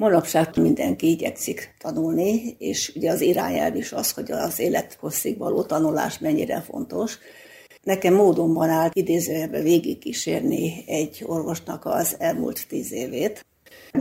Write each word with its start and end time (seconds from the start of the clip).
Manapság 0.00 0.48
mindenki 0.56 1.10
igyekszik 1.10 1.74
tanulni, 1.78 2.56
és 2.58 2.92
ugye 2.96 3.10
az 3.10 3.20
irányelv 3.20 3.76
is 3.76 3.92
az, 3.92 4.12
hogy 4.12 4.30
az 4.30 4.58
élethosszig 4.58 5.38
való 5.38 5.62
tanulás 5.62 6.18
mennyire 6.18 6.60
fontos. 6.60 7.18
Nekem 7.82 8.14
módonban 8.14 8.68
állt 8.68 8.96
idézőjelbe 8.96 9.60
végigkísérni 9.60 10.84
egy 10.86 11.24
orvosnak 11.26 11.84
az 11.84 12.16
elmúlt 12.18 12.68
tíz 12.68 12.92
évét. 12.92 13.46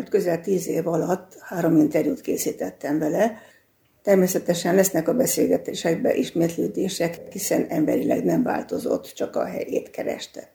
Közel 0.09 0.41
tíz 0.41 0.67
év 0.67 0.87
alatt 0.87 1.37
három 1.39 1.77
interjút 1.77 2.21
készítettem 2.21 2.99
vele. 2.99 3.37
Természetesen 4.03 4.75
lesznek 4.75 5.07
a 5.07 5.13
beszélgetésekben 5.13 6.15
ismétlődések, 6.15 7.19
hiszen 7.31 7.65
emberileg 7.69 8.23
nem 8.23 8.43
változott, 8.43 9.11
csak 9.15 9.35
a 9.35 9.45
helyét 9.45 9.89
kereste. 9.89 10.53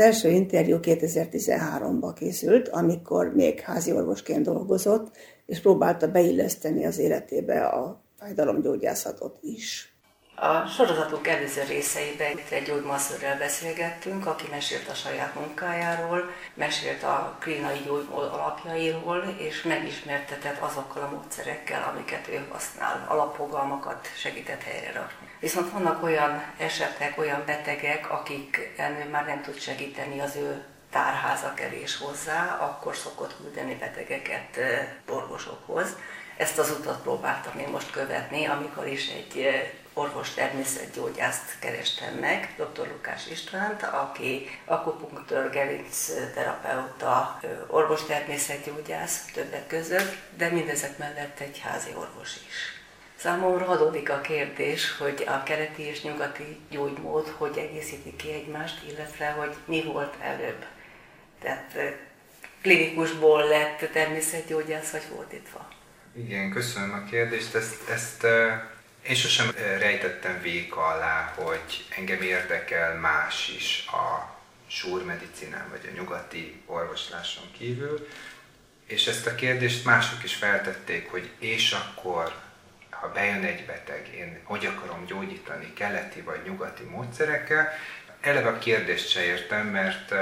Első 0.00 0.28
interjú 0.28 0.78
2013-ban 0.82 2.12
készült, 2.14 2.68
amikor 2.68 3.34
még 3.34 3.60
házi 3.60 3.92
orvosként 3.92 4.44
dolgozott, 4.44 5.16
és 5.46 5.60
próbálta 5.60 6.10
beilleszteni 6.10 6.86
az 6.86 6.98
életébe 6.98 7.64
a 7.64 8.04
fájdalomgyógyászatot 8.18 9.38
is. 9.40 9.89
A 10.42 10.66
sorozatunk 10.66 11.28
előző 11.28 11.62
részeiben 11.62 12.38
egy 12.48 12.62
gyógymasszörrel 12.62 13.38
beszélgettünk, 13.38 14.26
aki 14.26 14.46
mesélt 14.50 14.88
a 14.88 14.94
saját 14.94 15.34
munkájáról, 15.34 16.30
mesélt 16.54 17.02
a 17.02 17.36
klinai 17.40 17.78
gyógymód 17.84 18.24
alapjairól, 18.24 19.34
és 19.38 19.62
megismertetett 19.62 20.60
azokkal 20.60 21.02
a 21.02 21.10
módszerekkel, 21.14 21.92
amiket 21.92 22.28
ő 22.28 22.46
használ, 22.52 23.06
alapfogalmakat 23.08 24.08
segített 24.16 24.62
helyre 24.62 24.92
rakni. 24.92 25.28
Viszont 25.40 25.72
vannak 25.72 26.02
olyan 26.02 26.42
esetek, 26.58 27.18
olyan 27.18 27.42
betegek, 27.46 28.10
akik 28.10 28.72
ennél 28.76 29.06
már 29.06 29.26
nem 29.26 29.42
tud 29.42 29.58
segíteni 29.58 30.20
az 30.20 30.36
ő 30.36 30.64
tárháza 30.90 31.54
kerés 31.54 31.96
hozzá, 31.98 32.56
akkor 32.60 32.96
szokott 32.96 33.36
küldeni 33.36 33.74
betegeket 33.74 34.58
orvosokhoz. 35.08 35.96
Ezt 36.36 36.58
az 36.58 36.70
utat 36.70 37.02
próbáltam 37.02 37.58
én 37.58 37.68
most 37.68 37.90
követni, 37.90 38.46
amikor 38.46 38.86
is 38.86 39.08
egy 39.08 39.46
orvos 40.00 40.34
természetgyógyászt 40.34 41.58
kerestem 41.58 42.14
meg, 42.14 42.54
dr. 42.56 42.88
Lukás 42.88 43.26
Istvánt, 43.26 43.82
aki 43.82 44.46
akupunktőr, 44.64 45.50
gerinc 45.50 46.10
terapeuta, 46.34 47.40
orvos 47.66 48.04
természetgyógyász 48.04 49.24
többek 49.32 49.66
között, 49.66 50.16
de 50.36 50.48
mindezek 50.48 50.98
mellett 50.98 51.40
egy 51.40 51.58
házi 51.58 51.90
orvos 51.96 52.36
is. 52.48 52.78
Számomra 53.16 53.66
adódik 53.66 54.10
a 54.10 54.20
kérdés, 54.20 54.96
hogy 54.96 55.24
a 55.26 55.42
keleti 55.42 55.82
és 55.82 56.02
nyugati 56.02 56.60
gyógymód 56.70 57.28
hogy 57.28 57.58
egészíti 57.58 58.16
ki 58.16 58.32
egymást, 58.32 58.82
illetve 58.90 59.30
hogy 59.30 59.54
mi 59.64 59.82
volt 59.82 60.14
előbb. 60.20 60.64
Tehát 61.40 61.76
klinikusból 62.62 63.48
lett 63.48 63.90
természetgyógyász, 63.92 64.90
vagy 64.90 65.02
fordítva? 65.14 65.68
Igen, 66.16 66.50
köszönöm 66.50 66.92
a 66.92 67.10
kérdést. 67.10 67.54
Ezt, 67.54 67.88
ezt 67.88 68.26
én 69.08 69.14
sosem 69.14 69.50
rejtettem 69.78 70.40
véka 70.42 70.86
alá, 70.86 71.32
hogy 71.34 71.86
engem 71.88 72.22
érdekel 72.22 72.94
más 72.94 73.48
is 73.56 73.84
a 73.86 74.38
súrmedicinán 74.66 75.68
vagy 75.70 75.88
a 75.92 75.96
nyugati 75.96 76.62
orvosláson 76.66 77.44
kívül, 77.58 78.08
és 78.86 79.06
ezt 79.06 79.26
a 79.26 79.34
kérdést 79.34 79.84
mások 79.84 80.24
is 80.24 80.34
feltették, 80.34 81.10
hogy 81.10 81.30
és 81.38 81.72
akkor, 81.72 82.34
ha 82.90 83.08
bejön 83.08 83.44
egy 83.44 83.66
beteg, 83.66 84.08
én 84.14 84.40
hogy 84.44 84.66
akarom 84.66 85.06
gyógyítani, 85.06 85.72
keleti 85.72 86.20
vagy 86.20 86.40
nyugati 86.44 86.82
módszerekkel. 86.82 87.68
Eleve 88.20 88.48
a 88.48 88.58
kérdést 88.58 89.08
se 89.08 89.24
értem, 89.24 89.66
mert 89.66 90.14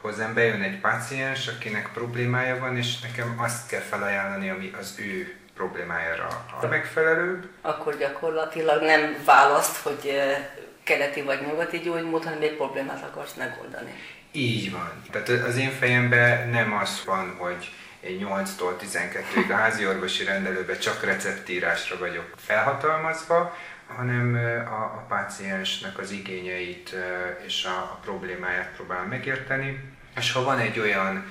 hozzám 0.00 0.34
bejön 0.34 0.62
egy 0.62 0.80
páciens, 0.80 1.48
akinek 1.48 1.92
problémája 1.92 2.58
van, 2.58 2.76
és 2.76 3.00
nekem 3.00 3.40
azt 3.40 3.68
kell 3.68 3.80
felajánlani, 3.80 4.50
ami 4.50 4.72
az 4.78 4.94
ő 4.98 5.36
problémájára 5.56 6.44
a 6.60 6.66
megfelelőbb. 6.66 7.48
Akkor 7.60 7.96
gyakorlatilag 7.96 8.82
nem 8.82 9.16
választ, 9.24 9.76
hogy 9.76 10.06
eh, 10.06 10.48
keleti 10.84 11.22
vagy 11.22 11.40
nyugati 11.40 11.78
gyógymód, 11.78 12.24
hanem 12.24 12.42
egy 12.42 12.56
problémát 12.56 13.04
akarsz 13.04 13.34
megoldani. 13.34 13.94
Így 14.32 14.72
van. 14.72 15.02
Tehát 15.10 15.28
az 15.28 15.56
én 15.56 15.70
fejemben 15.70 16.48
nem 16.48 16.72
az 16.72 17.02
van, 17.04 17.36
hogy 17.38 17.70
én 18.00 18.26
8-tól 18.30 18.72
12-ig 18.82 19.50
a 19.50 19.54
házi 19.54 19.86
orvosi 19.86 20.24
rendelőbe 20.24 20.78
csak 20.78 21.04
receptírásra 21.04 21.98
vagyok 21.98 22.32
felhatalmazva, 22.36 23.56
hanem 23.96 24.34
eh, 24.34 24.72
a, 24.72 24.84
a 24.84 25.04
páciensnek 25.08 25.98
az 25.98 26.10
igényeit 26.10 26.92
eh, 26.94 27.44
és 27.46 27.64
a, 27.64 27.78
a 27.78 27.98
problémáját 28.04 28.72
próbálom 28.76 29.08
megérteni. 29.08 29.94
És 30.16 30.32
ha 30.32 30.42
van 30.42 30.58
egy 30.58 30.78
olyan 30.78 31.24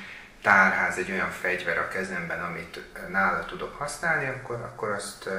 tárház, 0.45 0.97
egy 0.97 1.11
olyan 1.11 1.31
fegyver 1.31 1.77
a 1.77 1.87
kezemben, 1.87 2.43
amit 2.43 2.79
nála 3.09 3.45
tudok 3.45 3.77
használni, 3.77 4.27
akkor, 4.27 4.55
akkor 4.55 4.89
azt 4.89 5.29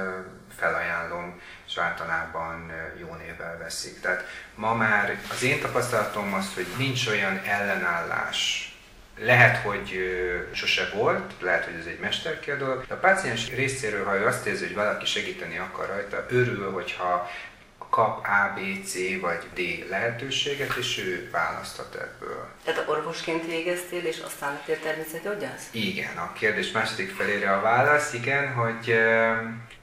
felajánlom, 0.57 1.41
és 1.67 1.77
általában 1.77 2.71
jó 2.99 3.13
névvel 3.13 3.57
veszik. 3.57 4.01
Tehát 4.01 4.25
ma 4.55 4.73
már 4.73 5.19
az 5.31 5.43
én 5.43 5.61
tapasztalatom 5.61 6.33
az, 6.33 6.53
hogy 6.53 6.67
nincs 6.77 7.07
olyan 7.07 7.41
ellenállás, 7.45 8.71
lehet, 9.19 9.57
hogy 9.57 9.99
sose 10.51 10.89
volt, 10.93 11.33
lehet, 11.41 11.65
hogy 11.65 11.75
ez 11.79 11.85
egy 11.85 11.99
mesterkér 11.99 12.57
dolog. 12.57 12.85
De 12.87 12.93
a 12.93 12.97
páciens 12.97 13.49
részéről, 13.49 14.05
ha 14.05 14.15
ő 14.15 14.25
azt 14.25 14.45
érzi, 14.45 14.65
hogy 14.65 14.75
valaki 14.75 15.05
segíteni 15.05 15.57
akar 15.57 15.87
rajta, 15.87 16.25
örül, 16.29 16.71
hogyha 16.71 17.29
kap 17.97 18.25
A, 18.25 18.53
B, 18.55 18.85
C 18.85 18.93
vagy 19.21 19.47
D 19.53 19.89
lehetőséget, 19.89 20.75
és 20.75 20.97
ő 20.97 21.29
választhat 21.31 21.95
ebből. 21.95 22.47
Tehát 22.63 22.89
orvosként 22.89 23.45
végeztél, 23.45 24.05
és 24.05 24.19
aztán 24.19 24.53
lettél 24.53 24.79
természetgyógyász? 24.79 25.69
Igen, 25.71 26.17
a 26.17 26.33
kérdés 26.33 26.71
második 26.71 27.09
felére 27.09 27.53
a 27.53 27.61
válasz, 27.61 28.13
igen, 28.13 28.53
hogy 28.53 28.87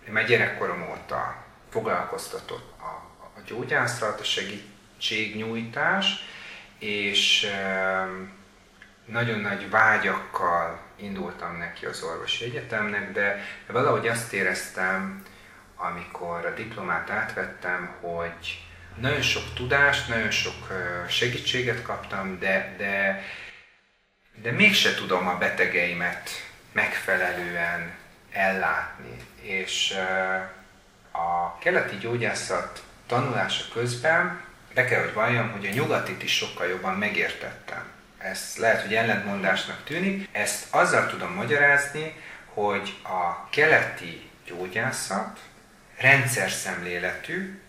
én 0.06 0.12
már 0.12 0.26
gyerekkorom 0.26 0.88
óta 0.90 1.44
foglalkoztatott 1.70 2.72
a, 2.78 2.84
a 3.36 3.40
gyógyászat, 3.46 4.20
a 4.20 4.24
segítségnyújtás, 4.24 6.24
és 6.78 7.46
nagyon 9.06 9.40
nagy 9.40 9.70
vágyakkal 9.70 10.80
indultam 10.96 11.56
neki 11.56 11.86
az 11.86 12.02
orvosi 12.02 12.44
egyetemnek, 12.44 13.12
de 13.12 13.44
valahogy 13.66 14.08
azt 14.08 14.32
éreztem, 14.32 15.22
amikor 15.76 16.46
a 16.46 16.54
diplomát 16.54 17.10
átvettem, 17.10 17.94
hogy 18.00 18.64
nagyon 18.96 19.22
sok 19.22 19.54
tudást, 19.54 20.08
nagyon 20.08 20.30
sok 20.30 20.72
segítséget 21.08 21.82
kaptam, 21.82 22.38
de, 22.38 22.74
de, 22.78 23.22
de 24.42 24.50
mégse 24.50 24.94
tudom 24.94 25.28
a 25.28 25.38
betegeimet 25.38 26.30
megfelelően 26.72 27.94
ellátni. 28.32 29.16
És 29.40 29.94
a 31.12 31.58
keleti 31.58 31.96
gyógyászat 31.96 32.82
tanulása 33.06 33.64
közben 33.72 34.40
be 34.74 34.84
kell, 34.84 35.00
hogy 35.00 35.12
valljam, 35.12 35.50
hogy 35.50 35.66
a 35.66 35.74
nyugatit 35.74 36.22
is 36.22 36.36
sokkal 36.36 36.66
jobban 36.66 36.94
megértettem. 36.94 37.92
Ez 38.18 38.54
lehet, 38.58 38.82
hogy 38.82 38.94
ellentmondásnak 38.94 39.84
tűnik. 39.84 40.28
Ezt 40.32 40.74
azzal 40.74 41.06
tudom 41.06 41.32
magyarázni, 41.32 42.16
hogy 42.46 42.96
a 43.02 43.48
keleti 43.50 44.30
gyógyászat 44.46 45.40
rendszer 45.96 46.50
szemléletű, 46.50 47.60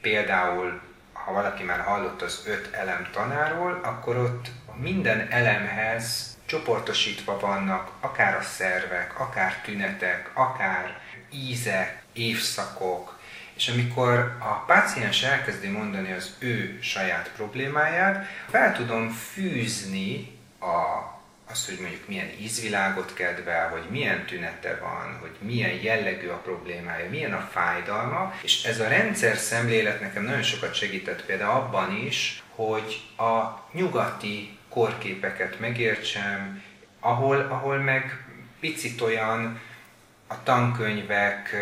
például 0.00 0.80
ha 1.12 1.32
valaki 1.32 1.62
már 1.62 1.80
hallott 1.80 2.22
az 2.22 2.42
öt 2.46 2.74
elem 2.74 3.08
tanáról, 3.12 3.80
akkor 3.82 4.16
ott 4.16 4.50
minden 4.76 5.26
elemhez 5.30 6.36
csoportosítva 6.46 7.38
vannak 7.38 7.90
akár 8.00 8.36
a 8.36 8.42
szervek, 8.42 9.20
akár 9.20 9.60
tünetek, 9.64 10.30
akár 10.34 10.98
ízek, 11.30 12.02
évszakok, 12.12 13.18
és 13.54 13.68
amikor 13.68 14.36
a 14.38 14.64
páciens 14.66 15.22
elkezdi 15.22 15.68
mondani 15.68 16.12
az 16.12 16.34
ő 16.38 16.78
saját 16.82 17.30
problémáját, 17.36 18.26
fel 18.50 18.72
tudom 18.72 19.10
fűzni 19.10 20.38
a 20.60 21.12
az, 21.50 21.66
hogy 21.66 21.78
mondjuk 21.80 22.08
milyen 22.08 22.30
ízvilágot 22.40 23.14
kedvel, 23.14 23.68
hogy 23.68 23.82
milyen 23.90 24.24
tünete 24.26 24.78
van, 24.80 25.18
hogy 25.20 25.36
milyen 25.38 25.82
jellegű 25.82 26.28
a 26.28 26.40
problémája, 26.40 27.10
milyen 27.10 27.32
a 27.32 27.48
fájdalma, 27.52 28.34
és 28.42 28.64
ez 28.64 28.80
a 28.80 28.88
rendszer 28.88 29.36
szemlélet 29.36 30.00
nekem 30.00 30.22
nagyon 30.22 30.42
sokat 30.42 30.74
segített 30.74 31.24
például 31.24 31.50
abban 31.50 31.96
is, 31.96 32.42
hogy 32.48 33.02
a 33.16 33.62
nyugati 33.72 34.58
korképeket 34.68 35.60
megértsem, 35.60 36.62
ahol, 37.00 37.40
ahol 37.40 37.78
meg 37.78 38.24
picit 38.60 39.00
olyan 39.00 39.60
a 40.26 40.42
tankönyvek 40.42 41.56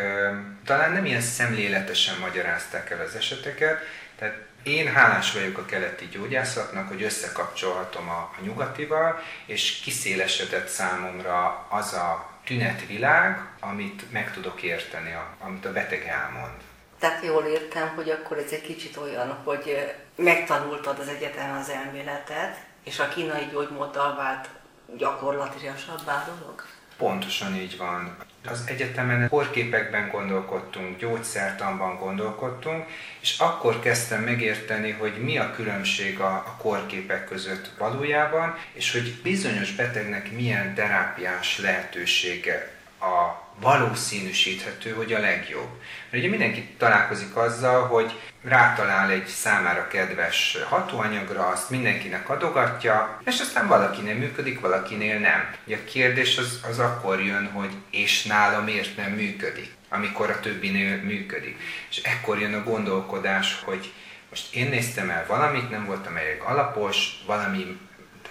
talán 0.64 0.92
nem 0.92 1.04
ilyen 1.04 1.20
szemléletesen 1.20 2.18
magyarázták 2.18 2.90
el 2.90 3.00
az 3.00 3.14
eseteket, 3.14 3.78
tehát 4.18 4.38
én 4.62 4.92
hálás 4.92 5.32
vagyok 5.32 5.58
a 5.58 5.64
keleti 5.64 6.08
gyógyászatnak, 6.08 6.88
hogy 6.88 7.02
összekapcsolhatom 7.02 8.08
a, 8.08 8.30
a 8.38 8.42
nyugatival, 8.42 9.20
és 9.46 9.80
kiszélesedett 9.80 10.68
számomra 10.68 11.66
az 11.70 11.92
a 11.92 12.30
tünetvilág, 12.44 13.46
amit 13.60 14.12
meg 14.12 14.32
tudok 14.32 14.62
érteni, 14.62 15.16
amit 15.38 15.64
a 15.64 15.72
beteg 15.72 16.06
elmond. 16.06 16.56
Tehát 16.98 17.24
jól 17.24 17.44
értem, 17.44 17.92
hogy 17.94 18.10
akkor 18.10 18.38
ez 18.38 18.50
egy 18.50 18.62
kicsit 18.62 18.96
olyan, 18.96 19.32
hogy 19.44 19.94
megtanultad 20.16 20.98
az 20.98 21.08
egyetemen 21.08 21.56
az 21.56 21.68
elméletet, 21.68 22.56
és 22.84 22.98
a 22.98 23.08
kínai 23.08 23.48
gyógymóddal 23.52 24.16
vált 24.16 24.48
gyakorlatilasabbá 24.96 26.24
dolog? 26.24 26.64
Pontosan 27.02 27.56
így 27.56 27.76
van. 27.76 28.16
Az 28.48 28.64
egyetemen 28.66 29.28
korképekben 29.28 30.08
gondolkodtunk, 30.08 30.98
gyógyszertanban 30.98 31.98
gondolkodtunk, 31.98 32.84
és 33.20 33.38
akkor 33.38 33.80
kezdtem 33.80 34.22
megérteni, 34.22 34.90
hogy 34.90 35.12
mi 35.22 35.38
a 35.38 35.50
különbség 35.50 36.20
a, 36.20 36.34
a 36.34 36.56
korképek 36.58 37.24
között 37.24 37.70
valójában, 37.78 38.54
és 38.72 38.92
hogy 38.92 39.20
bizonyos 39.22 39.72
betegnek 39.74 40.32
milyen 40.32 40.74
terápiás 40.74 41.58
lehetősége 41.58 42.81
a 43.02 43.42
valószínűsíthető, 43.60 44.90
hogy 44.90 45.12
a 45.12 45.18
legjobb. 45.18 45.68
Mert 46.10 46.22
ugye 46.22 46.28
mindenki 46.28 46.68
találkozik 46.78 47.36
azzal, 47.36 47.86
hogy 47.86 48.20
rátalál 48.42 49.10
egy 49.10 49.26
számára 49.26 49.88
kedves 49.88 50.58
hatóanyagra, 50.68 51.46
azt 51.46 51.70
mindenkinek 51.70 52.28
adogatja, 52.28 53.20
és 53.24 53.40
aztán 53.40 53.66
valakinél 53.68 54.14
működik, 54.14 54.60
valakinél 54.60 55.18
nem. 55.18 55.54
Ugye 55.66 55.76
a 55.76 55.84
kérdés 55.84 56.38
az, 56.38 56.60
az 56.68 56.78
akkor 56.78 57.20
jön, 57.20 57.50
hogy 57.52 57.70
és 57.90 58.24
nála 58.24 58.62
miért 58.62 58.96
nem 58.96 59.10
működik, 59.10 59.70
amikor 59.88 60.30
a 60.30 60.40
többinél 60.40 60.96
működik. 60.96 61.60
És 61.90 62.02
ekkor 62.02 62.40
jön 62.40 62.54
a 62.54 62.62
gondolkodás, 62.62 63.62
hogy 63.64 63.92
most 64.30 64.54
én 64.54 64.68
néztem 64.68 65.10
el 65.10 65.24
valamit, 65.28 65.70
nem 65.70 65.84
voltam 65.84 66.16
elég 66.16 66.40
alapos, 66.40 67.22
valami, 67.26 67.78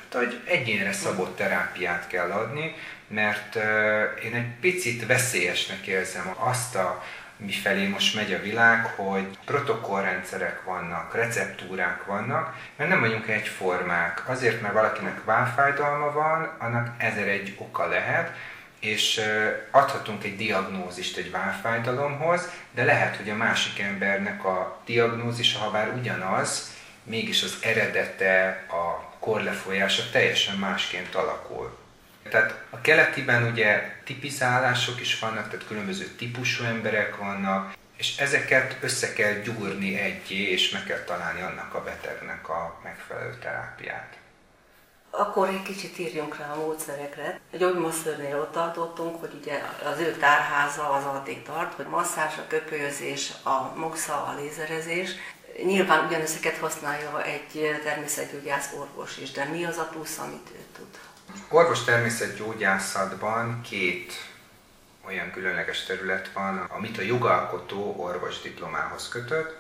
tehát 0.10 0.28
hogy 0.28 0.42
egyénre 0.46 0.92
szabott 0.92 1.36
terápiát 1.36 2.08
kell 2.08 2.32
adni, 2.32 2.76
mert 3.12 3.56
én 4.24 4.34
egy 4.34 4.50
picit 4.60 5.06
veszélyesnek 5.06 5.88
érzem 5.88 6.34
azt 6.38 6.76
a 6.76 7.04
mifelé 7.38 7.88
most 7.88 8.16
megy 8.16 8.34
a 8.34 8.42
világ, 8.42 8.86
hogy 8.86 9.38
protokollrendszerek 9.46 10.64
vannak, 10.64 11.16
receptúrák 11.16 12.06
vannak, 12.06 12.56
mert 12.76 12.90
nem 12.90 13.00
vagyunk 13.00 13.28
egyformák. 13.28 14.30
Azért, 14.30 14.62
mert 14.62 14.74
valakinek 14.74 15.24
válfájdalma 15.24 16.12
van, 16.12 16.56
annak 16.60 16.96
ezer 16.98 17.28
egy 17.28 17.56
oka 17.58 17.88
lehet, 17.88 18.36
és 18.80 19.22
adhatunk 19.72 20.24
egy 20.24 20.36
diagnózist 20.36 21.18
egy 21.18 21.32
válfájdalomhoz, 21.32 22.50
de 22.72 22.84
lehet, 22.84 23.16
hogy 23.16 23.30
a 23.30 23.36
másik 23.36 23.80
embernek 23.80 24.46
a 24.46 24.82
diagnózisa, 24.86 25.60
ha 25.60 25.72
bár 25.72 25.94
ugyanaz, 26.00 26.76
mégis 27.04 27.44
az 27.44 27.58
eredete, 27.62 28.66
a 28.70 29.10
korlefolyása 29.20 30.04
teljesen 30.12 30.56
másként 30.56 31.16
alakul. 31.16 31.81
Tehát 32.30 32.64
a 32.70 32.82
keletiben 32.82 33.52
ugye 33.52 33.96
tipizálások 34.04 35.02
is 35.02 35.20
vannak, 35.20 35.50
tehát 35.50 35.68
különböző 35.68 36.06
típusú 36.06 36.64
emberek 36.64 37.18
vannak, 37.18 37.74
és 37.98 38.18
ezeket 38.18 38.78
össze 38.82 39.14
kell 39.14 39.34
gyúrni 39.34 40.00
egyé, 40.00 40.52
és 40.52 40.70
meg 40.70 40.84
kell 40.84 41.04
találni 41.04 41.42
annak 41.42 41.74
a 41.74 41.84
betegnek 41.84 42.50
a 42.50 42.80
megfelelő 42.84 43.38
terápiát. 43.40 44.16
Akkor 45.14 45.48
egy 45.48 45.64
kicsit 45.64 46.00
írjunk 46.00 46.38
rá 46.38 46.52
a 46.52 46.56
módszerekre. 46.56 47.40
A 47.54 47.58
gyógymasszörnél 47.58 48.38
ott 48.38 48.52
tartottunk, 48.52 49.20
hogy 49.20 49.32
ugye 49.42 49.62
az 49.94 50.00
ő 50.00 50.12
tárháza 50.12 50.90
az 50.90 51.04
addig 51.04 51.44
tart, 51.44 51.74
hogy 51.74 51.88
masszázs, 51.88 52.38
a 52.38 52.48
köpőzés, 52.48 53.32
a 53.44 53.76
moxa, 53.76 54.14
a 54.14 54.36
lézerezés. 54.40 55.10
Nyilván 55.66 56.06
ugyanezeket 56.06 56.58
használja 56.58 57.24
egy 57.24 57.80
természetgyógyász 57.84 58.74
orvos 58.78 59.18
is, 59.18 59.32
de 59.32 59.46
mi 59.46 59.64
az 59.66 59.78
a 59.78 59.90
plusz, 59.92 60.18
amit 60.18 60.50
ő 60.54 60.66
tud? 60.78 61.00
Orvos 61.50 61.84
természetgyógyászatban 61.84 63.62
két 63.62 64.14
olyan 65.06 65.32
különleges 65.32 65.84
terület 65.84 66.32
van, 66.34 66.58
amit 66.58 66.98
a 66.98 67.02
jogalkotó 67.02 67.96
orvos 67.98 68.42
diplomához 68.42 69.10
kötött. 69.10 69.58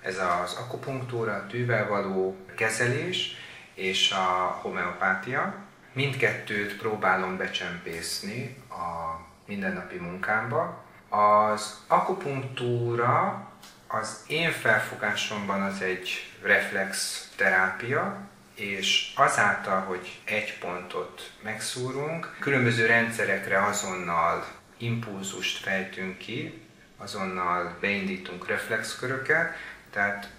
Ez 0.00 0.18
az 0.18 0.54
akupunktúra, 0.54 1.46
tűvel 1.46 1.88
való 1.88 2.36
kezelés 2.56 3.36
és 3.74 4.10
a 4.10 4.58
homeopátia. 4.62 5.54
Mindkettőt 5.92 6.76
próbálom 6.76 7.36
becsempészni 7.36 8.56
a 8.70 9.18
mindennapi 9.46 9.96
munkámba. 9.96 10.84
Az 11.08 11.80
akupunktúra 11.86 13.46
az 13.86 14.24
én 14.26 14.50
felfogásomban 14.50 15.62
az 15.62 15.80
egy 15.82 16.32
reflex 16.42 17.28
terápia, 17.36 18.16
és 18.54 19.12
azáltal, 19.14 19.80
hogy 19.80 20.20
egy 20.24 20.58
pontot 20.58 21.32
megszúrunk, 21.42 22.36
különböző 22.40 22.86
rendszerekre 22.86 23.64
azonnal 23.64 24.46
impulzust 24.78 25.62
fejtünk 25.62 26.18
ki, 26.18 26.62
azonnal 26.96 27.76
beindítunk 27.80 28.48
reflexköröket, 28.48 29.56
tehát 29.90 30.30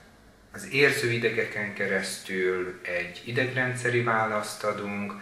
az 0.54 0.72
érzőidegeken 0.72 1.74
keresztül 1.74 2.80
egy 2.82 3.22
idegrendszeri 3.26 4.04
választ 4.04 4.64
adunk, 4.64 5.14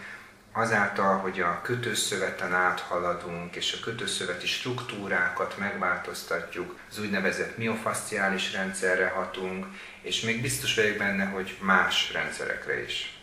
azáltal, 0.56 1.18
hogy 1.18 1.40
a 1.40 1.60
kötőszöveten 1.62 2.52
áthaladunk, 2.54 3.56
és 3.56 3.76
a 3.80 3.84
kötőszöveti 3.84 4.46
struktúrákat 4.46 5.58
megváltoztatjuk, 5.58 6.78
az 6.90 6.98
úgynevezett 6.98 7.56
miofasciális 7.56 8.52
rendszerre 8.52 9.08
hatunk, 9.08 9.66
és 10.02 10.20
még 10.20 10.40
biztos 10.40 10.74
vagyok 10.74 10.96
benne, 10.96 11.24
hogy 11.24 11.56
más 11.60 12.12
rendszerekre 12.12 12.82
is. 12.82 13.18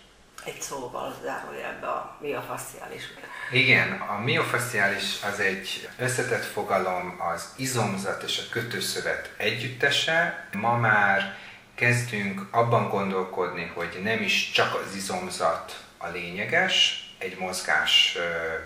Egy 0.46 0.62
szóval 0.62 1.16
zárójelbe 1.24 1.88
a 1.88 2.18
miofasciális. 2.22 3.04
Igen, 3.52 3.92
a 3.92 4.20
miofasciális 4.20 5.20
az 5.32 5.40
egy 5.40 5.90
összetett 5.98 6.46
fogalom, 6.46 7.16
az 7.34 7.54
izomzat 7.56 8.24
és 8.24 8.38
a 8.38 8.52
kötőszövet 8.52 9.34
együttese. 9.38 10.48
Ma 10.52 10.78
már 10.78 11.38
kezdünk 11.76 12.48
abban 12.52 12.90
gondolkodni, 12.90 13.72
hogy 13.76 14.00
nem 14.04 14.22
is 14.22 14.52
csak 14.52 14.76
az 14.76 14.96
izomzat 14.96 15.84
a 15.98 16.08
lényeges, 16.08 17.06
egy 17.22 17.38
mozgás 17.38 18.18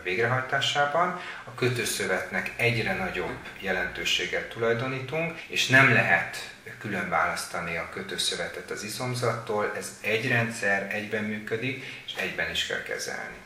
végrehajtásában, 0.03 1.21
a 1.43 1.55
kötőszövetnek 1.55 2.51
egyre 2.55 2.93
nagyobb 2.93 3.37
jelentőséget 3.59 4.49
tulajdonítunk, 4.49 5.39
és 5.47 5.67
nem 5.67 5.93
lehet 5.93 6.53
külön 6.79 7.09
választani 7.09 7.77
a 7.77 7.89
kötőszövetet 7.89 8.71
az 8.71 8.83
izomzattól, 8.83 9.71
ez 9.77 9.97
egy 10.01 10.27
rendszer, 10.27 10.93
egyben 10.93 11.23
működik, 11.23 11.83
és 12.05 12.13
egyben 12.15 12.51
is 12.51 12.67
kell 12.67 12.83
kezelni. 12.83 13.37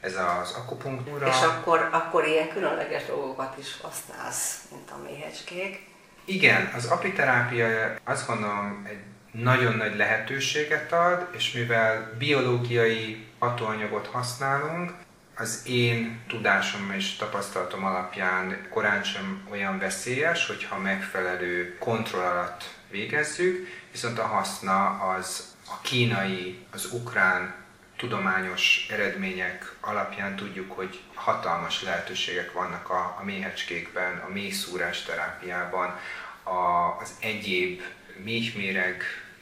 Ez 0.00 0.16
az 0.40 0.52
akupunktúra. 0.52 1.28
És 1.28 1.40
akkor, 1.42 1.88
akkor 1.92 2.26
ilyen 2.26 2.48
különleges 2.48 3.06
dolgokat 3.06 3.58
is 3.58 3.76
használsz, 3.82 4.58
mint 4.70 4.90
a 4.90 5.02
méhecskék. 5.08 5.86
Igen, 6.24 6.72
az 6.76 6.84
apiterápia 6.84 7.94
azt 8.04 8.26
gondolom 8.26 8.86
egy 8.88 9.02
nagyon 9.42 9.74
nagy 9.74 9.96
lehetőséget 9.96 10.92
ad, 10.92 11.28
és 11.36 11.52
mivel 11.52 12.14
biológiai 12.18 13.26
hatóanyagot 13.38 14.06
használunk, 14.06 14.92
az 15.36 15.62
én 15.66 16.20
tudásom 16.28 16.92
és 16.96 17.16
tapasztalatom 17.16 17.84
alapján 17.84 18.66
korán 18.70 19.02
sem 19.02 19.46
olyan 19.50 19.78
veszélyes, 19.78 20.46
hogyha 20.46 20.78
megfelelő 20.78 21.76
kontroll 21.78 22.24
alatt 22.24 22.74
végezzük, 22.90 23.68
viszont 23.90 24.18
a 24.18 24.26
haszna 24.26 24.86
az 24.86 25.54
a 25.66 25.80
kínai, 25.80 26.58
az 26.72 26.92
ukrán 26.92 27.54
tudományos 27.96 28.86
eredmények 28.90 29.74
alapján 29.80 30.36
tudjuk, 30.36 30.72
hogy 30.72 31.00
hatalmas 31.14 31.82
lehetőségek 31.82 32.52
vannak 32.52 32.90
a, 32.90 33.16
a 33.20 33.24
méhecskékben, 33.24 34.22
a 34.28 34.32
mélyszúrás 34.32 35.02
terápiában, 35.02 35.98
a, 36.42 36.96
az 37.00 37.10
egyéb 37.20 37.82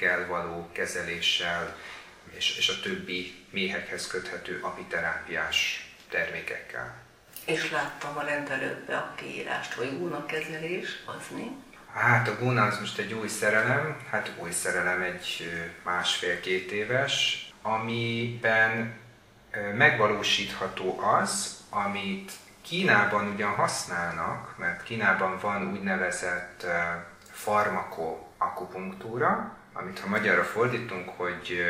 méhméreggel 0.03 0.27
való 0.27 0.69
kezeléssel, 0.73 1.77
és, 2.37 2.59
és 2.59 2.69
a 2.69 2.81
többi 2.83 3.45
méhekhez 3.51 4.07
köthető 4.07 4.59
apiterápiás 4.63 5.91
termékekkel. 6.11 6.95
És 7.45 7.71
láttam 7.71 8.17
a 8.17 8.23
rendelőbe 8.23 8.97
a 8.97 9.15
kiírást, 9.15 9.73
hogy 9.73 9.99
kezelés, 10.27 10.89
az 11.07 11.27
mi? 11.35 11.51
Hát 11.95 12.29
a 12.29 12.39
Guna 12.39 12.63
az 12.63 12.79
most 12.79 12.99
egy 12.99 13.13
új 13.13 13.29
szerelem, 13.29 13.97
hát 14.11 14.33
új 14.37 14.51
szerelem 14.51 15.03
egy 15.03 15.51
másfél-két 15.83 16.71
éves, 16.71 17.47
amiben 17.63 19.01
megvalósítható 19.77 21.01
az, 21.01 21.61
amit 21.71 22.33
Kínában 22.63 23.33
ugyan 23.35 23.55
használnak, 23.55 24.59
mert 24.59 24.83
Kínában 24.83 25.39
van 25.41 25.73
úgynevezett 25.73 26.67
farmakoakupunktúra, 27.31 29.57
amit 29.73 29.99
ha 29.99 30.09
magyarra 30.09 30.45
fordítunk, 30.45 31.09
hogy 31.09 31.65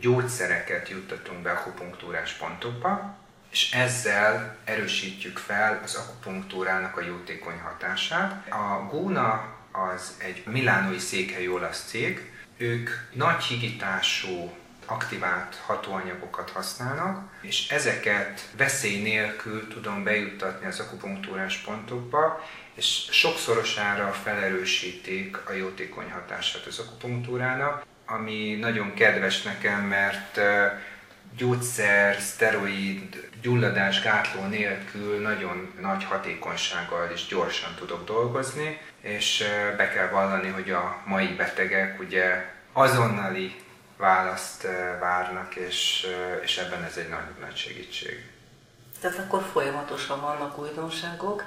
gyógyszereket 0.00 0.88
juttatunk 0.88 1.42
be 1.42 1.50
akupunktúrás 1.50 2.32
pontokba, 2.32 3.16
és 3.50 3.72
ezzel 3.72 4.56
erősítjük 4.64 5.38
fel 5.38 5.80
az 5.84 5.94
akupunktúrának 5.94 6.96
a 6.96 7.04
jótékony 7.04 7.58
hatását. 7.58 8.48
A 8.50 8.86
Guna 8.90 9.56
az 9.72 10.14
egy 10.18 10.42
milánói 10.46 10.98
székhely 10.98 11.48
olasz 11.48 11.84
cég, 11.86 12.32
ők 12.56 12.90
nagy 13.12 13.42
higítású 13.42 14.52
aktivált 14.90 15.56
hatóanyagokat 15.66 16.50
használnak, 16.50 17.30
és 17.40 17.68
ezeket 17.68 18.48
veszély 18.56 19.02
nélkül 19.02 19.68
tudom 19.68 20.04
bejuttatni 20.04 20.66
az 20.66 20.80
akupunktúrás 20.80 21.56
pontokba, 21.56 22.44
és 22.74 23.08
sokszorosára 23.10 24.12
felerősítik 24.12 25.36
a 25.48 25.52
jótékony 25.52 26.10
hatását 26.10 26.66
az 26.66 26.78
akupunktúrának, 26.78 27.86
ami 28.06 28.56
nagyon 28.60 28.94
kedves 28.94 29.42
nekem, 29.42 29.80
mert 29.80 30.40
gyógyszer, 31.36 32.20
szteroid, 32.20 33.28
gyulladás 33.42 34.02
gátló 34.02 34.46
nélkül 34.46 35.20
nagyon 35.20 35.72
nagy 35.80 36.04
hatékonysággal 36.04 37.10
és 37.14 37.26
gyorsan 37.26 37.74
tudok 37.74 38.04
dolgozni, 38.04 38.80
és 39.00 39.44
be 39.76 39.88
kell 39.88 40.08
vallani, 40.08 40.48
hogy 40.48 40.70
a 40.70 41.02
mai 41.04 41.26
betegek 41.26 42.00
ugye 42.00 42.44
azonnali 42.72 43.54
választ 43.98 44.66
várnak, 45.00 45.54
és, 45.56 46.06
és 46.42 46.58
ebben 46.58 46.84
ez 46.84 46.96
egy 46.96 47.08
nagy, 47.08 47.38
nagy 47.40 47.56
segítség. 47.56 48.26
Tehát 49.00 49.18
akkor 49.18 49.42
folyamatosan 49.52 50.20
vannak 50.20 50.58
újdonságok, 50.58 51.44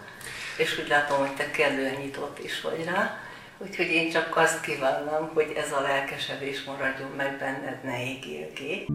és 0.58 0.80
úgy 0.80 0.88
látom, 0.88 1.20
hogy 1.20 1.36
te 1.36 1.52
kellően 1.52 1.96
nyitott 1.96 2.40
is 2.44 2.62
vagy 2.62 2.84
rá, 2.86 3.20
úgyhogy 3.58 3.88
én 3.88 4.12
csak 4.12 4.38
azt 4.38 4.62
kívánom, 4.62 5.30
hogy 5.34 5.54
ez 5.58 5.72
a 5.72 5.82
lelkesedés 5.82 6.64
maradjon 6.64 7.12
meg 7.18 7.38
benned, 7.38 7.84
ne 7.84 8.04
égjél 8.04 8.54
ki. 8.54 8.86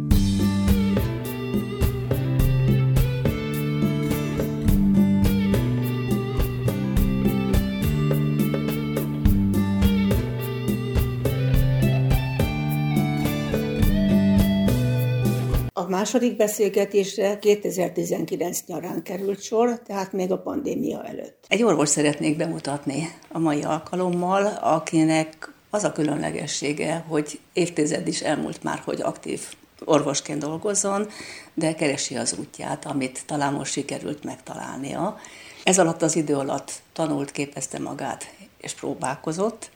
Második 16.07 16.37
beszélgetésre 16.37 17.39
2019 17.39 18.61
nyarán 18.67 19.03
került 19.03 19.43
sor, 19.43 19.81
tehát 19.87 20.13
még 20.13 20.33
a 20.33 20.39
pandémia 20.39 21.05
előtt. 21.05 21.45
Egy 21.49 21.63
orvos 21.63 21.89
szeretnék 21.89 22.37
bemutatni 22.37 23.09
a 23.29 23.39
mai 23.39 23.63
alkalommal, 23.63 24.47
akinek 24.47 25.53
az 25.71 25.85
a 25.85 25.93
különlegessége, 25.93 27.05
hogy 27.09 27.41
évtized 27.53 28.09
is 28.09 28.21
elmúlt 28.21 28.63
már, 28.63 28.83
hogy 28.85 29.01
aktív 29.01 29.41
orvosként 29.85 30.39
dolgozzon, 30.39 31.09
de 31.55 31.75
keresi 31.75 32.17
az 32.17 32.37
útját, 32.39 32.85
amit 32.85 33.23
talán 33.27 33.53
most 33.53 33.73
sikerült 33.73 34.25
megtalálnia. 34.25 35.17
Ez 35.65 35.79
alatt 35.79 36.03
az 36.03 36.17
idő 36.17 36.35
alatt 36.35 36.73
tanult, 36.93 37.31
képezte 37.31 37.79
magát 37.79 38.35
és 38.61 38.73
próbálkozott, 38.73 39.71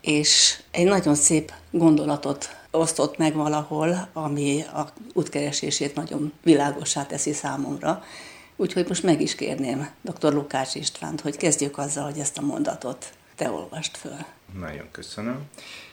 és 0.00 0.60
egy 0.70 0.86
nagyon 0.86 1.14
szép 1.14 1.52
gondolatot 1.70 2.59
osztott 2.70 3.16
meg 3.16 3.34
valahol, 3.34 4.08
ami 4.12 4.62
a 4.62 4.88
útkeresését 5.12 5.94
nagyon 5.94 6.32
világosá 6.42 7.06
teszi 7.06 7.32
számomra. 7.32 8.04
Úgyhogy 8.56 8.88
most 8.88 9.02
meg 9.02 9.20
is 9.20 9.34
kérném 9.34 9.90
dr. 10.00 10.32
Lukács 10.32 10.74
Istvánt, 10.74 11.20
hogy 11.20 11.36
kezdjük 11.36 11.78
azzal, 11.78 12.04
hogy 12.04 12.18
ezt 12.18 12.38
a 12.38 12.42
mondatot 12.42 13.12
te 13.36 13.50
olvast 13.50 13.96
föl. 13.96 14.16
Nagyon 14.58 14.88
köszönöm. 14.90 15.42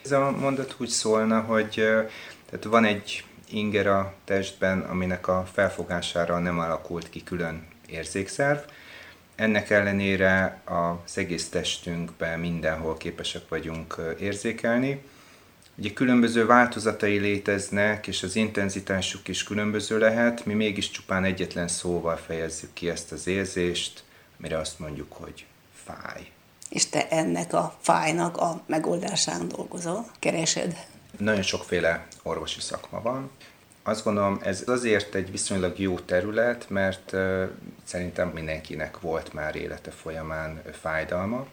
Ez 0.03 0.11
a 0.11 0.31
mondat 0.31 0.75
úgy 0.77 0.89
szólna, 0.89 1.39
hogy 1.39 1.73
tehát 2.49 2.63
van 2.63 2.85
egy 2.85 3.25
inger 3.49 3.87
a 3.87 4.13
testben, 4.25 4.79
aminek 4.81 5.27
a 5.27 5.47
felfogására 5.53 6.39
nem 6.39 6.59
alakult 6.59 7.09
ki 7.09 7.23
külön 7.23 7.67
érzékszerv, 7.87 8.57
ennek 9.35 9.69
ellenére 9.69 10.61
az 10.65 11.17
egész 11.17 11.49
testünkben 11.49 12.39
mindenhol 12.39 12.97
képesek 12.97 13.49
vagyunk 13.49 14.15
érzékelni. 14.19 15.03
Ugye 15.79 15.93
különböző 15.93 16.45
változatai 16.45 17.17
léteznek, 17.17 18.07
és 18.07 18.23
az 18.23 18.35
intenzitásuk 18.35 19.27
is 19.27 19.43
különböző 19.43 19.97
lehet, 19.97 20.45
mi 20.45 20.53
mégis 20.53 20.91
csupán 20.91 21.23
egyetlen 21.23 21.67
szóval 21.67 22.15
fejezzük 22.15 22.73
ki 22.73 22.89
ezt 22.89 23.11
az 23.11 23.27
érzést, 23.27 24.03
mire 24.37 24.57
azt 24.57 24.79
mondjuk, 24.79 25.13
hogy 25.13 25.45
fáj. 25.73 26.31
És 26.69 26.89
te 26.89 27.07
ennek 27.07 27.53
a 27.53 27.77
fájnak 27.81 28.37
a 28.37 28.61
megoldásán 28.65 29.47
dolgozol, 29.47 30.05
keresed? 30.19 30.85
Nagyon 31.17 31.41
sokféle 31.41 32.07
orvosi 32.23 32.61
szakma 32.61 33.01
van. 33.01 33.31
Azt 33.83 34.03
gondolom, 34.03 34.39
ez 34.43 34.63
azért 34.65 35.15
egy 35.15 35.31
viszonylag 35.31 35.79
jó 35.79 35.99
terület, 35.99 36.69
mert 36.69 37.13
szerintem 37.83 38.29
mindenkinek 38.29 38.99
volt 38.99 39.33
már 39.33 39.55
élete 39.55 39.91
folyamán 39.91 40.61
fájdalma. 40.81 41.45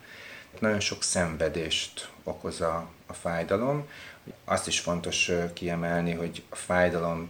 Nagyon 0.58 0.80
sok 0.80 1.02
szenvedést 1.02 2.08
okoz 2.22 2.60
a, 2.60 2.88
a 3.06 3.12
fájdalom. 3.12 3.88
Azt 4.44 4.66
is 4.66 4.80
fontos 4.80 5.30
kiemelni, 5.52 6.12
hogy 6.12 6.42
a 6.48 6.56
fájdalom 6.56 7.28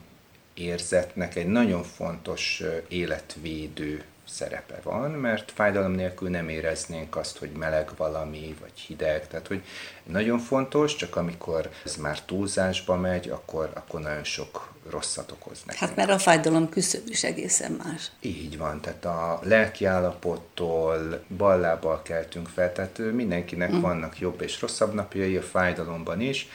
érzetnek 0.55 1.37
egy 1.37 1.47
nagyon 1.47 1.83
fontos 1.83 2.63
életvédő 2.89 4.05
szerepe 4.29 4.81
van, 4.83 5.11
mert 5.11 5.53
fájdalom 5.55 5.93
nélkül 5.93 6.29
nem 6.29 6.49
éreznénk 6.49 7.17
azt, 7.17 7.39
hogy 7.39 7.51
meleg 7.51 7.91
valami, 7.97 8.57
vagy 8.61 8.79
hideg, 8.79 9.29
tehát 9.29 9.47
hogy 9.47 9.63
nagyon 10.03 10.39
fontos, 10.39 10.97
csak 10.97 11.17
amikor 11.17 11.71
ez 11.85 11.97
már 11.97 12.21
túlzásba 12.23 12.97
megy, 12.97 13.29
akkor, 13.29 13.71
akkor 13.75 14.01
nagyon 14.01 14.25
sok 14.25 14.73
rosszat 14.91 15.31
okoz 15.31 15.63
nekünk. 15.67 15.89
Hát 15.89 15.97
mert 15.97 16.11
a 16.11 16.19
fájdalom 16.19 16.69
küszöb 16.69 17.03
is 17.09 17.25
egészen 17.25 17.81
más. 17.85 18.11
Így 18.21 18.59
van, 18.59 18.81
tehát 18.81 19.05
a 19.05 19.41
lelki 19.43 19.85
állapottól 19.85 21.25
ballábbal 21.37 22.03
keltünk 22.03 22.49
fel, 22.49 22.73
tehát 22.73 22.99
mindenkinek 22.99 23.73
mm. 23.73 23.81
vannak 23.81 24.19
jobb 24.19 24.43
és 24.43 24.61
rosszabb 24.61 24.95
napjai 24.95 25.37
a 25.37 25.43
fájdalomban 25.43 26.21
is, 26.21 26.49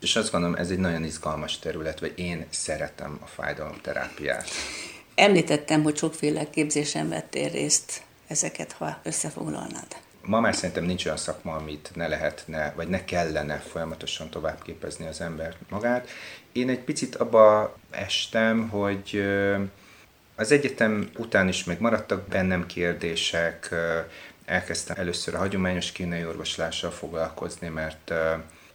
és 0.00 0.16
azt 0.16 0.30
gondolom, 0.30 0.56
ez 0.56 0.70
egy 0.70 0.78
nagyon 0.78 1.04
izgalmas 1.04 1.58
terület, 1.58 2.00
vagy 2.00 2.12
én 2.16 2.46
szeretem 2.50 3.18
a 3.22 3.26
fájdalomterápiát. 3.26 4.48
Említettem, 5.14 5.82
hogy 5.82 5.96
sokféle 5.96 6.50
képzésen 6.50 7.08
vettél 7.08 7.50
részt, 7.50 8.02
ezeket, 8.26 8.72
ha 8.72 9.00
összefoglalnád. 9.02 9.96
Ma 10.22 10.40
már 10.40 10.54
szerintem 10.54 10.84
nincs 10.84 11.04
olyan 11.04 11.16
szakma, 11.16 11.54
amit 11.54 11.90
ne 11.94 12.08
lehetne, 12.08 12.72
vagy 12.76 12.88
ne 12.88 13.04
kellene 13.04 13.56
folyamatosan 13.56 14.30
tovább 14.30 14.62
képezni 14.62 15.06
az 15.06 15.20
ember 15.20 15.56
magát. 15.68 16.08
Én 16.52 16.68
egy 16.68 16.80
picit 16.80 17.14
abba 17.14 17.74
estem, 17.90 18.68
hogy 18.68 19.24
az 20.36 20.52
egyetem 20.52 21.10
után 21.16 21.48
is 21.48 21.64
még 21.64 21.78
maradtak 21.78 22.28
bennem 22.28 22.66
kérdések, 22.66 23.74
elkezdtem 24.44 24.96
először 24.98 25.34
a 25.34 25.38
hagyományos 25.38 25.92
kínai 25.92 26.24
orvoslással 26.24 26.90
foglalkozni, 26.90 27.68
mert 27.68 28.12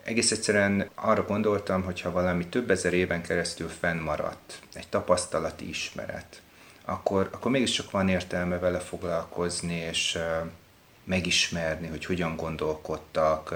egész 0.04 0.32
egyszerűen 0.32 0.90
arra 0.96 1.24
gondoltam, 1.24 1.84
hogy 1.84 2.02
ha 2.02 2.12
valami 2.12 2.48
több 2.48 2.72
ezer 2.72 2.94
éven 2.94 3.22
keresztül 3.22 3.70
fennmaradt, 3.70 4.60
egy 4.74 4.88
tapasztalati 4.88 5.70
ismeret, 5.70 6.42
akkor, 6.86 7.30
akkor 7.32 7.52
mégiscsak 7.52 7.92
van 7.92 8.10
értelme 8.10 8.58
vele 8.58 8.80
foglalkozni, 8.80 9.76
és 9.76 10.18
megismerni, 11.04 11.88
hogy 11.88 12.06
hogyan 12.06 12.36
gondolkodtak, 12.36 13.54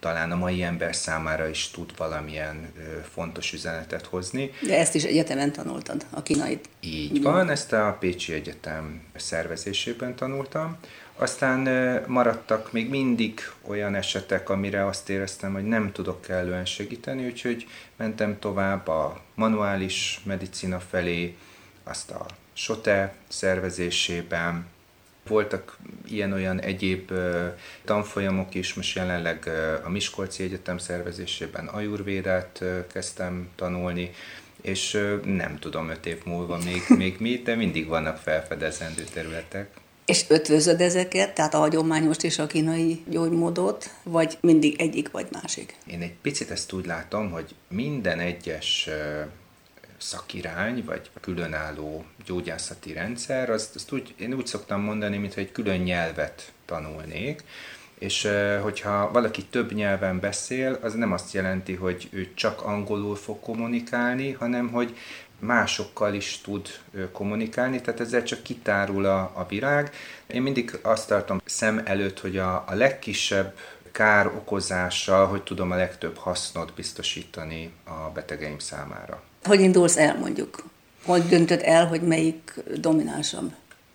talán 0.00 0.32
a 0.32 0.36
mai 0.36 0.62
ember 0.62 0.96
számára 0.96 1.48
is 1.48 1.70
tud 1.70 1.96
valamilyen 1.96 2.72
fontos 3.12 3.52
üzenetet 3.52 4.06
hozni. 4.06 4.50
De 4.62 4.78
ezt 4.78 4.94
is 4.94 5.04
egyetemen 5.04 5.52
tanultad, 5.52 6.06
a 6.10 6.22
kínai. 6.22 6.60
Így 6.80 7.22
van, 7.22 7.50
ezt 7.50 7.72
a 7.72 7.96
Pécsi 8.00 8.32
Egyetem 8.32 9.02
szervezésében 9.16 10.14
tanultam. 10.14 10.76
Aztán 11.18 11.60
maradtak 12.06 12.72
még 12.72 12.88
mindig 12.88 13.40
olyan 13.66 13.94
esetek, 13.94 14.48
amire 14.48 14.86
azt 14.86 15.08
éreztem, 15.08 15.52
hogy 15.52 15.64
nem 15.64 15.92
tudok 15.92 16.20
kellően 16.20 16.64
segíteni, 16.64 17.26
úgyhogy 17.26 17.66
mentem 17.96 18.38
tovább 18.38 18.88
a 18.88 19.20
manuális 19.34 20.20
medicina 20.24 20.80
felé, 20.80 21.36
azt 21.84 22.10
a 22.10 22.26
SOTE 22.52 23.14
szervezésében, 23.28 24.66
voltak 25.28 25.78
ilyen-olyan 26.08 26.60
egyéb 26.60 27.12
tanfolyamok 27.84 28.54
is, 28.54 28.74
most 28.74 28.96
jelenleg 28.96 29.50
a 29.84 29.88
Miskolci 29.88 30.42
Egyetem 30.42 30.78
szervezésében 30.78 31.66
ajurvédát 31.66 32.64
kezdtem 32.92 33.48
tanulni, 33.54 34.10
és 34.62 34.98
nem 35.24 35.58
tudom 35.58 35.88
öt 35.88 36.06
év 36.06 36.24
múlva 36.24 36.58
még, 36.64 36.82
még 37.02 37.16
mi, 37.18 37.36
de 37.36 37.54
mindig 37.54 37.86
vannak 37.86 38.16
felfedezendő 38.16 39.04
területek. 39.12 39.68
És 40.04 40.24
ötvözöd 40.28 40.80
ezeket, 40.80 41.34
tehát 41.34 41.54
a 41.54 41.58
hagyományos 41.58 42.16
és 42.20 42.38
a 42.38 42.46
kínai 42.46 43.02
gyógymódot, 43.08 43.90
vagy 44.02 44.38
mindig 44.40 44.80
egyik 44.80 45.10
vagy 45.10 45.26
másik? 45.32 45.74
Én 45.86 46.00
egy 46.00 46.14
picit 46.22 46.50
ezt 46.50 46.72
úgy 46.72 46.86
látom, 46.86 47.30
hogy 47.30 47.54
minden 47.68 48.18
egyes 48.18 48.88
szakirány, 49.98 50.84
vagy 50.84 51.10
különálló 51.20 52.04
gyógyászati 52.24 52.92
rendszer, 52.92 53.50
azt, 53.50 53.74
azt 53.74 53.92
úgy, 53.92 54.14
én 54.18 54.34
úgy 54.34 54.46
szoktam 54.46 54.80
mondani, 54.80 55.16
mintha 55.16 55.40
egy 55.40 55.52
külön 55.52 55.78
nyelvet 55.78 56.52
tanulnék, 56.64 57.44
és 57.98 58.28
hogyha 58.62 59.10
valaki 59.12 59.44
több 59.44 59.72
nyelven 59.72 60.20
beszél, 60.20 60.78
az 60.82 60.94
nem 60.94 61.12
azt 61.12 61.32
jelenti, 61.32 61.74
hogy 61.74 62.08
ő 62.10 62.34
csak 62.34 62.62
angolul 62.62 63.16
fog 63.16 63.40
kommunikálni, 63.40 64.32
hanem 64.32 64.68
hogy 64.68 64.96
másokkal 65.38 66.14
is 66.14 66.40
tud 66.40 66.68
kommunikálni, 67.12 67.80
tehát 67.80 68.00
ezzel 68.00 68.22
csak 68.22 68.42
kitárul 68.42 69.04
a, 69.04 69.32
a 69.34 69.46
virág. 69.48 69.90
Én 70.26 70.42
mindig 70.42 70.78
azt 70.82 71.08
tartom 71.08 71.40
szem 71.44 71.82
előtt, 71.84 72.20
hogy 72.20 72.36
a, 72.36 72.64
a 72.66 72.74
legkisebb 72.74 73.56
kár 73.92 74.26
okozással, 74.26 75.26
hogy 75.26 75.42
tudom 75.42 75.70
a 75.70 75.76
legtöbb 75.76 76.16
hasznot 76.16 76.74
biztosítani 76.74 77.72
a 77.84 78.10
betegeim 78.14 78.58
számára. 78.58 79.22
Hogy 79.46 79.60
indulsz 79.60 79.96
el 79.96 80.16
mondjuk? 80.18 80.64
Hogy 81.04 81.22
döntöd 81.22 81.60
el, 81.64 81.86
hogy 81.86 82.02
melyik 82.02 82.52
dominánsabb? 82.74 83.52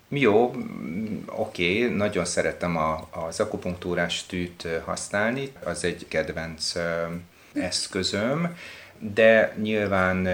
Jó, 0.09 0.55
oké, 1.25 1.83
okay, 1.83 1.95
nagyon 1.95 2.25
szeretem 2.25 2.77
a, 2.77 3.07
az 3.11 3.39
akupunktúrás 3.39 4.25
tűt 4.25 4.67
használni, 4.85 5.51
az 5.63 5.83
egy 5.83 6.05
kedvenc 6.07 6.73
eszközöm, 7.53 8.55
de 8.99 9.55
nyilván 9.61 10.27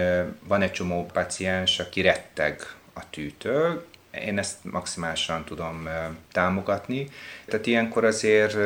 van 0.47 0.62
egy 0.62 0.71
csomó 0.71 1.05
paciens, 1.13 1.79
aki 1.79 2.01
retteg 2.01 2.62
a 2.93 3.09
tűtől, 3.09 3.86
én 4.25 4.38
ezt 4.38 4.57
maximálisan 4.62 5.43
tudom 5.45 5.89
támogatni. 6.31 7.09
Tehát 7.45 7.65
ilyenkor 7.65 8.05
azért 8.05 8.57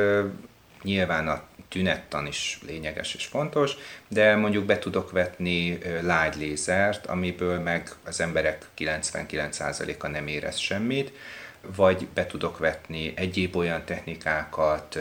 nyilván 0.84 1.28
a 1.28 1.44
tünettan 1.72 2.28
is 2.28 2.60
lényeges 2.66 3.16
és 3.16 3.26
fontos, 3.26 3.76
de 4.08 4.36
mondjuk 4.36 4.66
be 4.66 4.80
tudok 4.80 5.12
vetni 5.12 5.78
light 6.02 6.36
lézert, 6.36 7.06
amiből 7.06 7.60
meg 7.60 7.90
az 8.06 8.22
emberek 8.22 8.66
99%-a 8.78 10.08
nem 10.08 10.28
érez 10.28 10.58
semmit, 10.58 11.12
vagy 11.76 12.08
be 12.14 12.26
tudok 12.26 12.58
vetni 12.58 13.14
egyéb 13.16 13.56
olyan 13.56 13.86
technikákat, 13.86 15.00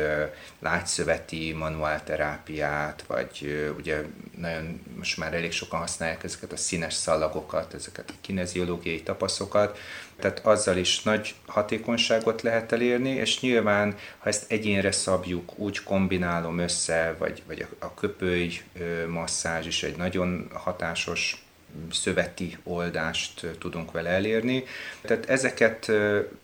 lágyszöveti 0.58 1.52
manuálterápiát, 1.52 3.04
vagy 3.06 3.70
ugye 3.78 4.02
nagyon 4.38 4.80
most 4.96 5.16
már 5.16 5.34
elég 5.34 5.52
sokan 5.52 5.80
használják 5.80 6.24
ezeket 6.24 6.52
a 6.52 6.56
színes 6.56 6.94
szalagokat, 6.94 7.74
ezeket 7.74 8.10
a 8.10 8.14
kineziológiai 8.20 9.02
tapaszokat, 9.02 9.78
tehát 10.18 10.46
azzal 10.46 10.76
is 10.76 11.02
nagy 11.02 11.34
hatékonyságot 11.46 12.42
lehet 12.42 12.72
elérni, 12.72 13.10
és 13.10 13.40
nyilván, 13.40 13.96
ha 14.18 14.28
ezt 14.28 14.50
egyénre 14.50 14.92
szabjuk, 14.92 15.58
úgy 15.58 15.82
kombinálom 15.82 16.58
össze, 16.58 17.14
vagy, 17.18 17.42
vagy 17.46 17.66
a 17.78 17.94
köpői 17.94 18.60
masszázs 19.08 19.66
is 19.66 19.82
egy 19.82 19.96
nagyon 19.96 20.50
hatásos 20.52 21.44
szöveti 21.92 22.58
oldást 22.64 23.46
tudunk 23.58 23.92
vele 23.92 24.08
elérni. 24.08 24.64
Tehát 25.02 25.28
ezeket 25.28 25.92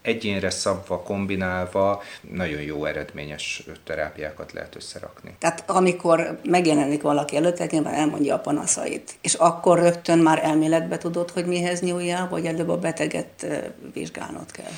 egyénre 0.03 0.51
szabva, 0.51 1.03
kombinálva 1.03 2.03
nagyon 2.21 2.61
jó 2.61 2.85
eredményes 2.85 3.63
terápiákat 3.85 4.53
lehet 4.53 4.77
összerakni. 4.77 5.37
Tehát 5.39 5.71
amikor 5.71 6.41
megjelenik 6.45 7.03
valaki 7.03 7.37
előtt, 7.37 7.71
nyilván 7.71 7.95
elmondja 7.95 8.35
a 8.35 8.39
panaszait, 8.39 9.15
és 9.21 9.35
akkor 9.35 9.79
rögtön 9.79 10.19
már 10.19 10.45
elméletbe 10.45 10.99
tudod, 10.99 11.31
hogy 11.31 11.47
mihez 11.47 11.81
nyúljál, 11.81 12.29
vagy 12.29 12.47
előbb 12.47 12.69
a 12.69 12.79
beteget 12.79 13.47
vizsgálnod 13.93 14.51
kell? 14.51 14.73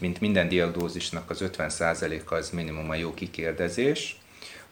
Mint 0.00 0.20
minden 0.20 0.48
diagnózisnak 0.48 1.30
az 1.30 1.44
50%-a 1.58 2.34
az 2.34 2.50
minimum 2.50 2.90
a 2.90 2.94
jó 2.94 3.14
kikérdezés, 3.14 4.20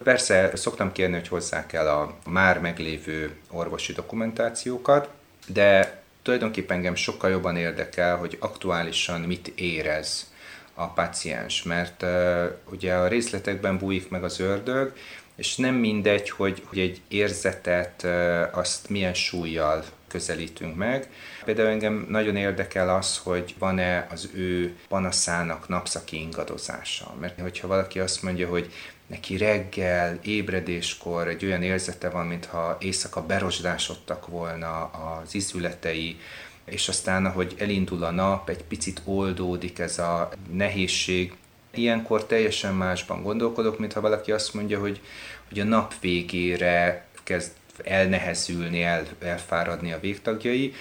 Persze 0.02 0.50
szoktam 0.54 0.92
kérni, 0.92 1.14
hogy 1.14 1.28
hozzák 1.28 1.72
el 1.72 1.88
a 1.88 2.16
már 2.30 2.60
meglévő 2.60 3.36
orvosi 3.50 3.92
dokumentációkat, 3.92 5.08
de 5.46 6.00
tulajdonképpen 6.22 6.76
engem 6.76 6.94
sokkal 6.94 7.30
jobban 7.30 7.56
érdekel, 7.56 8.16
hogy 8.16 8.36
aktuálisan 8.40 9.20
mit 9.20 9.48
érez 9.48 10.32
a 10.74 10.86
paciens, 10.86 11.62
mert 11.62 12.02
uh, 12.02 12.44
ugye 12.70 12.94
a 12.94 13.08
részletekben 13.08 13.78
bújik 13.78 14.08
meg 14.08 14.24
az 14.24 14.40
ördög, 14.40 14.92
és 15.36 15.56
nem 15.56 15.74
mindegy, 15.74 16.30
hogy, 16.30 16.62
hogy 16.64 16.78
egy 16.78 17.00
érzetet 17.08 18.02
uh, 18.04 18.58
azt 18.58 18.88
milyen 18.88 19.14
súlyjal 19.14 19.84
közelítünk 20.08 20.76
meg. 20.76 21.08
Például 21.44 21.68
engem 21.68 22.06
nagyon 22.08 22.36
érdekel 22.36 22.96
az, 22.96 23.18
hogy 23.18 23.54
van-e 23.58 24.06
az 24.10 24.30
ő 24.34 24.76
panaszának 24.88 25.68
napszaki 25.68 26.20
ingadozása. 26.20 27.14
Mert 27.20 27.40
hogyha 27.40 27.66
valaki 27.66 27.98
azt 27.98 28.22
mondja, 28.22 28.48
hogy 28.48 28.72
neki 29.06 29.36
reggel, 29.36 30.18
ébredéskor 30.22 31.28
egy 31.28 31.44
olyan 31.44 31.62
érzete 31.62 32.10
van, 32.10 32.26
mintha 32.26 32.76
éjszaka 32.80 33.22
berosdásodtak 33.22 34.26
volna 34.26 34.82
az 34.84 35.34
izületei, 35.34 36.16
és 36.64 36.88
aztán, 36.88 37.26
ahogy 37.26 37.54
elindul 37.58 38.04
a 38.04 38.10
nap, 38.10 38.48
egy 38.48 38.64
picit 38.64 39.00
oldódik 39.04 39.78
ez 39.78 39.98
a 39.98 40.30
nehézség. 40.52 41.32
Ilyenkor 41.74 42.26
teljesen 42.26 42.74
másban 42.74 43.22
gondolkodok, 43.22 43.78
mintha 43.78 44.00
valaki 44.00 44.32
azt 44.32 44.54
mondja, 44.54 44.80
hogy, 44.80 45.00
hogy 45.48 45.60
a 45.60 45.64
nap 45.64 45.94
végére 46.00 47.06
kezd 47.22 47.52
elnehezülni, 47.84 48.82
el, 48.82 49.06
elfáradni 49.22 49.92
a 49.92 50.00
végtagjai. 50.00 50.74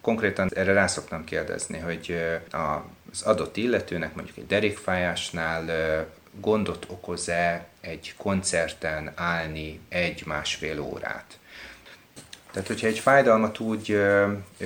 Konkrétan 0.00 0.50
erre 0.54 0.72
rá 0.72 0.86
szoktam 0.86 1.24
kérdezni, 1.24 1.78
hogy 1.78 2.20
az 2.50 3.22
adott 3.22 3.56
illetőnek 3.56 4.14
mondjuk 4.14 4.36
egy 4.36 4.46
derékfájásnál 4.46 5.64
gondot 6.40 6.86
okoz-e 6.88 7.66
egy 7.80 8.14
koncerten 8.16 9.12
állni 9.14 9.80
egy-másfél 9.88 10.80
órát. 10.80 11.38
Tehát, 12.52 12.68
hogyha 12.68 12.86
egy 12.86 12.98
fájdalmat 12.98 13.58
úgy 13.58 14.00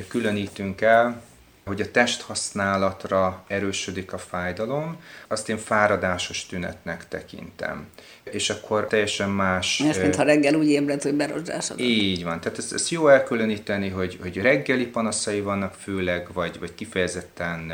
különítünk 0.09 0.81
el, 0.81 1.23
hogy 1.65 1.81
a 1.81 1.91
testhasználatra 1.91 3.45
erősödik 3.47 4.13
a 4.13 4.19
fájdalom, 4.19 4.97
azt 5.29 5.49
én 5.49 5.59
fáradásos 5.59 6.47
tünetnek 6.47 7.09
tekintem. 7.09 7.87
És 8.25 8.51
akkor 8.51 8.87
teljesen 8.87 9.31
más... 9.31 9.81
Ez, 9.81 9.99
mintha 9.99 10.23
reggel 10.23 10.55
úgy 10.55 10.69
ébredt, 10.69 11.03
hogy 11.03 11.15
berozsásod. 11.15 11.81
Így 11.81 12.25
van. 12.25 12.41
Tehát 12.41 12.59
ezt, 12.59 12.73
ezt 12.73 12.91
jó 12.91 13.09
elkülöníteni, 13.09 13.89
hogy, 13.89 14.19
hogy 14.23 14.37
reggeli 14.37 14.87
panaszai 14.87 15.41
vannak 15.41 15.75
főleg, 15.75 16.33
vagy, 16.33 16.59
vagy 16.59 16.75
kifejezetten 16.75 17.73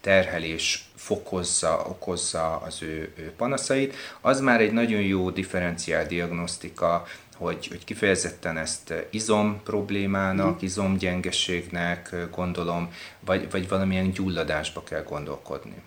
terhelés 0.00 0.88
fokozza, 0.96 1.84
okozza 1.88 2.56
az 2.56 2.82
ő, 2.82 3.12
ő 3.16 3.32
panaszait. 3.36 3.94
Az 4.20 4.40
már 4.40 4.60
egy 4.60 4.72
nagyon 4.72 5.00
jó 5.00 5.30
differenciál 5.30 6.06
diagnosztika, 6.06 7.06
hogy, 7.36 7.66
hogy 7.66 7.84
kifejezetten 7.84 8.58
ezt 8.58 8.94
izom 9.10 9.60
problémának, 9.64 10.54
mm. 10.54 10.64
izomgyengeségnek 10.64 12.14
gondolom, 12.30 12.92
vagy, 13.20 13.50
vagy 13.50 13.68
valamilyen 13.68 14.10
gyulladásba 14.10 14.82
kell 14.82 15.02
gondolkodni. 15.02 15.82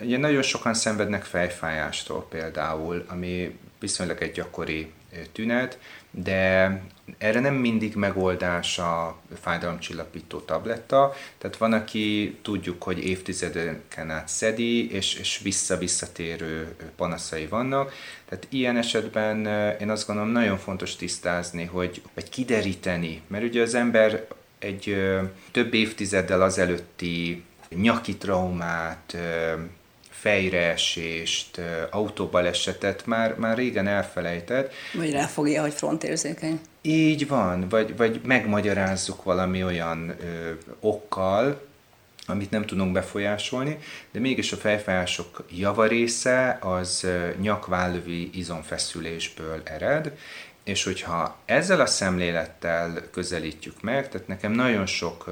Ugye 0.00 0.18
nagyon 0.18 0.42
sokan 0.42 0.74
szenvednek 0.74 1.24
fejfájástól 1.24 2.26
például, 2.28 3.04
ami 3.08 3.58
viszonylag 3.80 4.22
egy 4.22 4.32
gyakori 4.32 4.92
tünet, 5.32 5.78
de 6.10 6.82
erre 7.18 7.40
nem 7.40 7.54
mindig 7.54 7.94
megoldás 7.94 8.78
a 8.78 9.18
fájdalomcsillapító 9.40 10.38
tabletta, 10.38 11.14
tehát 11.38 11.56
van, 11.56 11.72
aki 11.72 12.38
tudjuk, 12.42 12.82
hogy 12.82 13.04
évtizedeken 13.04 14.10
át 14.10 14.28
szedi, 14.28 14.92
és, 14.92 15.14
és 15.14 15.40
vissza-visszatérő 15.42 16.74
panaszai 16.96 17.46
vannak, 17.46 17.92
tehát 18.28 18.46
ilyen 18.48 18.76
esetben 18.76 19.46
én 19.80 19.90
azt 19.90 20.06
gondolom 20.06 20.30
nagyon 20.30 20.58
fontos 20.58 20.96
tisztázni, 20.96 21.64
hogy, 21.64 22.02
vagy 22.14 22.28
kideríteni, 22.28 23.22
mert 23.26 23.44
ugye 23.44 23.62
az 23.62 23.74
ember 23.74 24.26
egy 24.58 24.96
több 25.50 25.74
évtizeddel 25.74 26.42
azelőtti 26.42 27.44
nyaki 27.68 28.16
traumát, 28.16 29.16
fejreesést, 30.20 31.60
autóbalesetet 31.90 33.06
már, 33.06 33.34
már 33.34 33.56
régen 33.56 33.86
elfelejtett. 33.86 34.72
Vagy 34.94 35.12
ráfogja, 35.12 35.60
hogy 35.60 35.72
frontérzékeny. 35.72 36.60
Így 36.82 37.28
van, 37.28 37.68
vagy, 37.68 37.96
vagy 37.96 38.20
megmagyarázzuk 38.24 39.22
valami 39.22 39.64
olyan 39.64 40.08
ö, 40.08 40.50
okkal, 40.80 41.68
amit 42.26 42.50
nem 42.50 42.66
tudunk 42.66 42.92
befolyásolni, 42.92 43.78
de 44.12 44.20
mégis 44.20 44.52
a 44.52 44.56
fejfájások 44.56 45.44
javarésze 45.50 46.58
az 46.60 47.06
nyakvállövi 47.40 48.30
izomfeszülésből 48.32 49.60
ered, 49.64 50.12
és 50.70 50.84
hogyha 50.84 51.36
ezzel 51.44 51.80
a 51.80 51.86
szemlélettel 51.86 53.02
közelítjük 53.10 53.82
meg, 53.82 54.08
tehát 54.08 54.26
nekem 54.26 54.52
nagyon 54.52 54.86
sok 54.86 55.24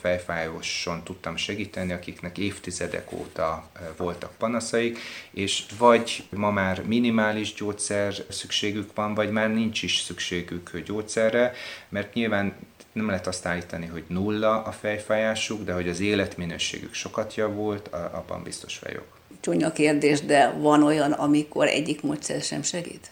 fejfájóson 0.00 1.02
tudtam 1.04 1.36
segíteni, 1.36 1.92
akiknek 1.92 2.38
évtizedek 2.38 3.12
óta 3.12 3.68
voltak 3.96 4.30
panaszaik, 4.38 4.98
és 5.30 5.64
vagy 5.78 6.26
ma 6.30 6.50
már 6.50 6.82
minimális 6.84 7.54
gyógyszer 7.54 8.14
szükségük 8.28 8.90
van, 8.94 9.14
vagy 9.14 9.30
már 9.30 9.50
nincs 9.50 9.82
is 9.82 9.98
szükségük 9.98 10.82
gyógyszerre, 10.86 11.52
mert 11.88 12.14
nyilván 12.14 12.54
nem 12.92 13.06
lehet 13.06 13.26
azt 13.26 13.46
állítani, 13.46 13.86
hogy 13.86 14.04
nulla 14.08 14.62
a 14.62 14.72
fejfájásuk, 14.72 15.64
de 15.64 15.72
hogy 15.72 15.88
az 15.88 16.00
életminőségük 16.00 16.94
sokat 16.94 17.34
javult, 17.34 17.88
abban 17.88 18.42
biztos 18.42 18.78
vagyok. 18.78 19.06
Csúnya 19.40 19.72
kérdés, 19.72 20.20
de 20.20 20.50
van 20.50 20.82
olyan, 20.82 21.12
amikor 21.12 21.66
egyik 21.66 22.02
módszer 22.02 22.42
sem 22.42 22.62
segít? 22.62 23.10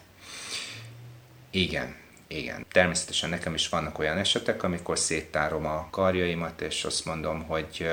Igen, 1.56 1.94
igen. 2.26 2.66
Természetesen 2.72 3.30
nekem 3.30 3.54
is 3.54 3.68
vannak 3.68 3.98
olyan 3.98 4.18
esetek, 4.18 4.62
amikor 4.62 4.98
széttárom 4.98 5.66
a 5.66 5.88
karjaimat, 5.90 6.60
és 6.60 6.84
azt 6.84 7.04
mondom, 7.04 7.42
hogy 7.42 7.88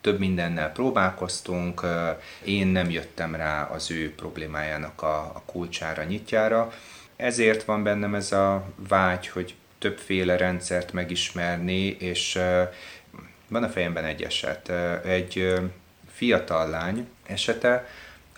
több 0.00 0.18
mindennel 0.18 0.72
próbálkoztunk, 0.72 1.86
én 2.44 2.66
nem 2.66 2.90
jöttem 2.90 3.34
rá 3.34 3.62
az 3.62 3.90
ő 3.90 4.14
problémájának 4.14 5.02
a, 5.02 5.42
kulcsára, 5.46 6.02
nyitjára. 6.02 6.72
Ezért 7.16 7.64
van 7.64 7.82
bennem 7.82 8.14
ez 8.14 8.32
a 8.32 8.64
vágy, 8.88 9.28
hogy 9.28 9.54
többféle 9.78 10.36
rendszert 10.36 10.92
megismerni, 10.92 11.86
és 11.86 12.38
van 13.48 13.62
a 13.62 13.68
fejemben 13.68 14.04
egy 14.04 14.22
eset. 14.22 14.68
Egy 15.04 15.54
fiatal 16.12 16.70
lány 16.70 17.08
esete, 17.26 17.88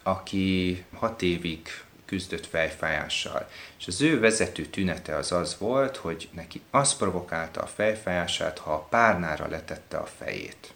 aki 0.02 0.84
hat 0.92 1.22
évig 1.22 1.68
küzdött 2.12 2.46
fejfájással. 2.46 3.48
És 3.78 3.86
az 3.86 4.00
ő 4.00 4.20
vezető 4.20 4.66
tünete 4.66 5.16
az 5.16 5.32
az 5.32 5.56
volt, 5.58 5.96
hogy 5.96 6.28
neki 6.32 6.60
az 6.70 6.96
provokálta 6.96 7.60
a 7.60 7.66
fejfájását, 7.66 8.58
ha 8.58 8.72
a 8.72 8.86
párnára 8.90 9.48
letette 9.48 9.96
a 9.96 10.08
fejét. 10.18 10.72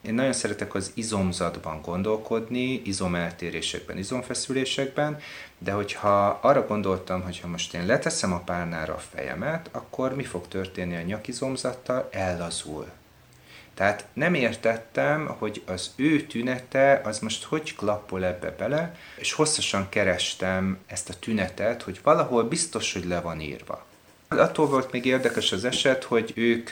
Én 0.00 0.14
nagyon 0.14 0.32
szeretek 0.32 0.74
az 0.74 0.90
izomzatban 0.94 1.80
gondolkodni, 1.82 2.82
izomeltérésekben, 2.84 3.98
izomfeszülésekben, 3.98 5.18
de 5.58 5.72
hogyha 5.72 6.38
arra 6.42 6.66
gondoltam, 6.66 7.22
hogy 7.22 7.40
ha 7.40 7.48
most 7.48 7.74
én 7.74 7.86
leteszem 7.86 8.32
a 8.32 8.40
párnára 8.40 8.94
a 8.94 9.02
fejemet, 9.14 9.68
akkor 9.72 10.14
mi 10.14 10.24
fog 10.24 10.48
történni 10.48 10.96
a 10.96 11.02
nyakizomzattal? 11.02 12.08
Ellazul. 12.12 12.86
Tehát 13.76 14.04
nem 14.12 14.34
értettem, 14.34 15.34
hogy 15.38 15.62
az 15.66 15.90
ő 15.96 16.22
tünete 16.22 17.00
az 17.04 17.18
most 17.18 17.44
hogy 17.44 17.74
klappol 17.74 18.24
ebbe 18.24 18.50
bele, 18.50 18.96
és 19.16 19.32
hosszasan 19.32 19.88
kerestem 19.88 20.78
ezt 20.86 21.08
a 21.08 21.14
tünetet, 21.18 21.82
hogy 21.82 22.00
valahol 22.02 22.44
biztos, 22.44 22.92
hogy 22.92 23.04
le 23.04 23.20
van 23.20 23.40
írva. 23.40 23.86
Attól 24.28 24.66
volt 24.66 24.92
még 24.92 25.04
érdekes 25.04 25.52
az 25.52 25.64
eset, 25.64 26.04
hogy 26.04 26.32
ők 26.34 26.70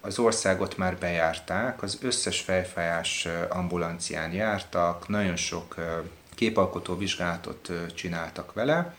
az 0.00 0.18
országot 0.18 0.76
már 0.76 0.96
bejárták, 0.96 1.82
az 1.82 1.98
összes 2.02 2.40
fejfájás 2.40 3.28
ambulancián 3.48 4.32
jártak, 4.32 5.08
nagyon 5.08 5.36
sok 5.36 5.74
képalkotó 6.34 6.96
vizsgálatot 6.96 7.70
csináltak 7.94 8.52
vele, 8.52 8.94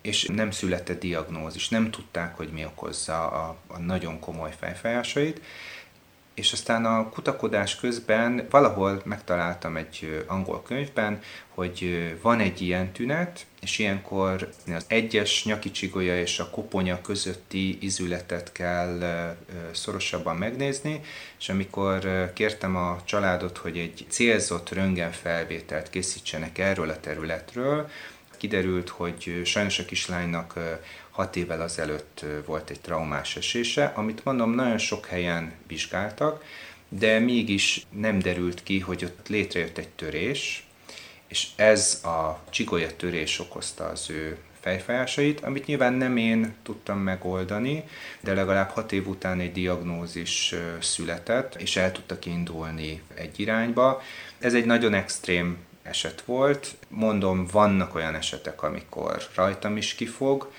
és 0.00 0.28
nem 0.34 0.50
született 0.50 1.00
diagnózis, 1.00 1.68
nem 1.68 1.90
tudták, 1.90 2.36
hogy 2.36 2.48
mi 2.52 2.64
okozza 2.64 3.26
a, 3.30 3.56
a 3.66 3.78
nagyon 3.78 4.20
komoly 4.20 4.52
fejfájásait 4.58 5.40
és 6.38 6.52
aztán 6.52 6.84
a 6.84 7.08
kutakodás 7.08 7.76
közben 7.76 8.46
valahol 8.50 9.02
megtaláltam 9.04 9.76
egy 9.76 10.24
angol 10.26 10.62
könyvben, 10.62 11.20
hogy 11.48 12.12
van 12.22 12.40
egy 12.40 12.60
ilyen 12.60 12.92
tünet, 12.92 13.46
és 13.60 13.78
ilyenkor 13.78 14.52
az 14.74 14.84
egyes 14.86 15.44
nyakicsigolya 15.44 16.20
és 16.20 16.38
a 16.38 16.50
koponya 16.50 17.00
közötti 17.00 17.78
izületet 17.80 18.52
kell 18.52 19.00
szorosabban 19.72 20.36
megnézni, 20.36 21.00
és 21.38 21.48
amikor 21.48 22.30
kértem 22.34 22.76
a 22.76 22.98
családot, 23.04 23.56
hogy 23.56 23.78
egy 23.78 24.06
célzott 24.08 24.68
röntgenfelvételt 24.68 25.90
készítsenek 25.90 26.58
erről 26.58 26.88
a 26.88 27.00
területről, 27.00 27.88
kiderült, 28.36 28.88
hogy 28.88 29.40
sajnos 29.44 29.78
a 29.78 29.84
kislánynak 29.84 30.54
hat 31.18 31.36
évvel 31.36 31.60
azelőtt 31.60 32.24
volt 32.46 32.70
egy 32.70 32.80
traumás 32.80 33.36
esése, 33.36 33.92
amit 33.94 34.24
mondom, 34.24 34.54
nagyon 34.54 34.78
sok 34.78 35.06
helyen 35.06 35.52
vizsgáltak, 35.66 36.44
de 36.88 37.18
mégis 37.18 37.86
nem 37.90 38.18
derült 38.18 38.62
ki, 38.62 38.78
hogy 38.78 39.04
ott 39.04 39.28
létrejött 39.28 39.78
egy 39.78 39.88
törés, 39.88 40.66
és 41.28 41.46
ez 41.56 42.00
a 42.04 42.40
csigolya 42.50 42.96
törés 42.96 43.38
okozta 43.38 43.84
az 43.84 44.10
ő 44.10 44.38
fejfájásait, 44.60 45.40
amit 45.40 45.66
nyilván 45.66 45.92
nem 45.92 46.16
én 46.16 46.54
tudtam 46.62 46.98
megoldani, 46.98 47.84
de 48.20 48.34
legalább 48.34 48.70
hat 48.70 48.92
év 48.92 49.08
után 49.08 49.40
egy 49.40 49.52
diagnózis 49.52 50.54
született, 50.80 51.54
és 51.54 51.76
el 51.76 51.92
tudtak 51.92 52.26
indulni 52.26 53.02
egy 53.14 53.40
irányba. 53.40 54.02
Ez 54.38 54.54
egy 54.54 54.66
nagyon 54.66 54.94
extrém 54.94 55.58
eset 55.82 56.22
volt. 56.22 56.76
Mondom, 56.88 57.46
vannak 57.52 57.94
olyan 57.94 58.14
esetek, 58.14 58.62
amikor 58.62 59.22
rajtam 59.34 59.76
is 59.76 59.94
kifog, 59.94 60.52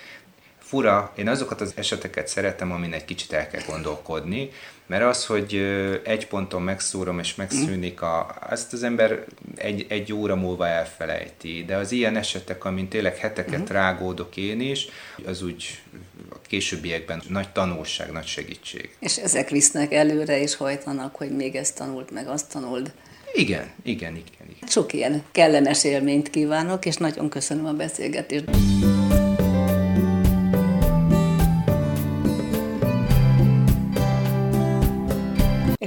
fura, 0.69 1.13
én 1.15 1.27
azokat 1.27 1.61
az 1.61 1.73
eseteket 1.75 2.27
szeretem, 2.27 2.71
amin 2.71 2.93
egy 2.93 3.05
kicsit 3.05 3.33
el 3.33 3.47
kell 3.47 3.61
gondolkodni, 3.67 4.49
mert 4.87 5.03
az, 5.03 5.25
hogy 5.25 5.55
egy 6.03 6.27
ponton 6.27 6.61
megszúrom 6.61 7.19
és 7.19 7.35
megszűnik, 7.35 8.01
a, 8.01 8.37
azt 8.49 8.73
az 8.73 8.83
ember 8.83 9.25
egy, 9.55 9.85
egy 9.89 10.13
óra 10.13 10.35
múlva 10.35 10.67
elfelejti, 10.67 11.63
de 11.67 11.75
az 11.75 11.91
ilyen 11.91 12.15
esetek, 12.15 12.65
amin 12.65 12.87
tényleg 12.87 13.17
heteket 13.17 13.59
uh-huh. 13.59 13.69
rágódok 13.69 14.37
én 14.37 14.61
is, 14.61 14.87
az 15.25 15.41
úgy 15.43 15.81
a 16.29 16.35
későbbiekben 16.47 17.21
nagy 17.27 17.49
tanulság, 17.51 18.11
nagy 18.11 18.27
segítség. 18.27 18.95
És 18.99 19.17
ezek 19.17 19.49
visznek 19.49 19.93
előre 19.93 20.41
és 20.41 20.55
hajtanak, 20.55 21.15
hogy 21.15 21.35
még 21.35 21.55
ezt 21.55 21.75
tanult, 21.75 22.11
meg 22.11 22.27
azt 22.27 22.51
tanuld. 22.51 22.91
Igen, 23.33 23.69
igen, 23.83 24.15
igen. 24.15 24.55
igen. 24.55 24.69
Sok 24.69 24.93
ilyen 24.93 25.23
kellemes 25.31 25.83
élményt 25.83 26.29
kívánok, 26.29 26.85
és 26.85 26.95
nagyon 26.95 27.29
köszönöm 27.29 27.65
a 27.65 27.73
beszélgetést. 27.73 28.45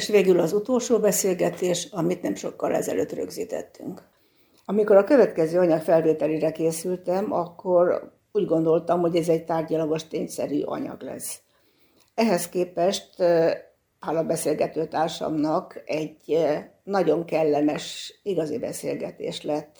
És 0.02 0.08
végül 0.08 0.40
az 0.40 0.52
utolsó 0.52 0.98
beszélgetés, 0.98 1.88
amit 1.90 2.22
nem 2.22 2.34
sokkal 2.34 2.74
ezelőtt 2.74 3.12
rögzítettünk. 3.12 4.02
Amikor 4.64 4.96
a 4.96 5.04
következő 5.04 5.58
anyag 5.58 5.80
felvételére 5.80 6.52
készültem, 6.52 7.32
akkor 7.32 8.12
úgy 8.32 8.46
gondoltam, 8.46 9.00
hogy 9.00 9.16
ez 9.16 9.28
egy 9.28 9.44
tárgyalagos 9.44 10.06
tényszerű 10.06 10.62
anyag 10.62 11.02
lesz. 11.02 11.40
Ehhez 12.14 12.48
képest 12.48 13.22
hála 14.00 14.24
beszélgető 14.24 14.86
társamnak 14.86 15.82
egy 15.84 16.38
nagyon 16.84 17.24
kellemes, 17.24 18.20
igazi 18.22 18.58
beszélgetés 18.58 19.42
lett, 19.42 19.76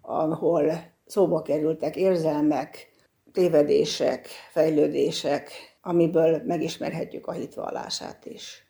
ahol 0.00 0.72
szóba 1.06 1.42
kerültek 1.42 1.96
érzelmek, 1.96 2.90
tévedések, 3.32 4.28
fejlődések, 4.50 5.50
amiből 5.82 6.42
megismerhetjük 6.44 7.26
a 7.26 7.32
hitvallását 7.32 8.26
is 8.26 8.66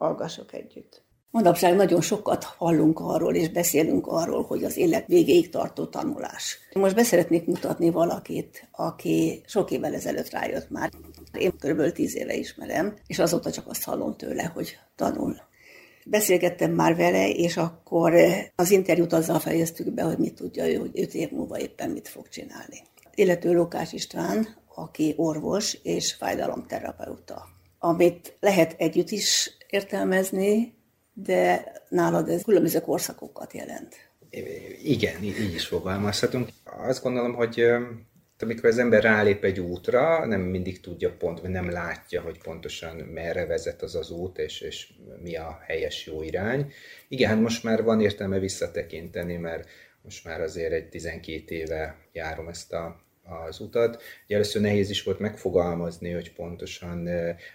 hallgassuk 0.00 0.52
együtt. 0.52 1.02
Manapság 1.30 1.74
nagyon 1.74 2.00
sokat 2.00 2.44
hallunk 2.44 3.00
arról, 3.00 3.34
és 3.34 3.48
beszélünk 3.48 4.06
arról, 4.06 4.42
hogy 4.42 4.64
az 4.64 4.76
élet 4.76 5.06
végéig 5.06 5.50
tartó 5.50 5.86
tanulás. 5.86 6.58
Most 6.74 6.94
beszeretnék 6.94 7.46
mutatni 7.46 7.90
valakit, 7.90 8.68
aki 8.72 9.42
sok 9.46 9.70
évvel 9.70 9.94
ezelőtt 9.94 10.30
rájött 10.30 10.70
már. 10.70 10.90
Én 11.38 11.52
kb. 11.58 11.92
tíz 11.92 12.16
éve 12.16 12.34
ismerem, 12.34 12.96
és 13.06 13.18
azóta 13.18 13.50
csak 13.50 13.66
azt 13.66 13.84
hallom 13.84 14.16
tőle, 14.16 14.44
hogy 14.44 14.78
tanul. 14.96 15.36
Beszélgettem 16.06 16.72
már 16.72 16.96
vele, 16.96 17.30
és 17.30 17.56
akkor 17.56 18.14
az 18.54 18.70
interjút 18.70 19.12
azzal 19.12 19.38
fejeztük 19.38 19.90
be, 19.90 20.02
hogy 20.02 20.18
mit 20.18 20.34
tudja 20.34 20.68
ő, 20.68 20.74
hogy 20.74 20.90
öt 20.94 21.14
év 21.14 21.30
múlva 21.30 21.58
éppen 21.58 21.90
mit 21.90 22.08
fog 22.08 22.28
csinálni. 22.28 22.82
Illető 23.14 23.52
Lókás 23.52 23.92
István, 23.92 24.48
aki 24.74 25.14
orvos 25.16 25.78
és 25.82 26.14
fájdalomterapeuta 26.14 27.58
amit 27.82 28.36
lehet 28.40 28.74
együtt 28.78 29.10
is 29.10 29.56
értelmezni, 29.70 30.74
de 31.12 31.72
nálad 31.88 32.28
ez 32.28 32.42
különböző 32.42 32.80
korszakokat 32.80 33.52
jelent. 33.52 33.94
Igen, 34.82 35.22
így 35.22 35.54
is 35.54 35.66
fogalmazhatunk. 35.66 36.48
Azt 36.64 37.02
gondolom, 37.02 37.34
hogy 37.34 37.64
amikor 38.42 38.64
az 38.64 38.78
ember 38.78 39.02
rálép 39.02 39.44
egy 39.44 39.60
útra, 39.60 40.26
nem 40.26 40.40
mindig 40.40 40.80
tudja 40.80 41.16
pont, 41.16 41.40
vagy 41.40 41.50
nem 41.50 41.70
látja, 41.70 42.20
hogy 42.20 42.38
pontosan 42.38 42.96
merre 42.96 43.46
vezet 43.46 43.82
az 43.82 43.94
az 43.94 44.10
út, 44.10 44.38
és, 44.38 44.60
és 44.60 44.92
mi 45.22 45.36
a 45.36 45.58
helyes 45.66 46.06
jó 46.06 46.22
irány. 46.22 46.72
Igen, 47.08 47.28
hát 47.28 47.40
most 47.40 47.62
már 47.62 47.82
van 47.82 48.00
értelme 48.00 48.38
visszatekinteni, 48.38 49.36
mert 49.36 49.68
most 50.02 50.24
már 50.24 50.40
azért 50.40 50.72
egy 50.72 50.88
12 50.88 51.54
éve 51.54 51.96
járom 52.12 52.48
ezt 52.48 52.72
a 52.72 53.00
az 53.48 53.60
utat. 53.60 54.02
Ugye 54.24 54.34
először 54.34 54.62
nehéz 54.62 54.90
is 54.90 55.02
volt 55.02 55.18
megfogalmazni, 55.18 56.10
hogy 56.10 56.32
pontosan, 56.32 57.08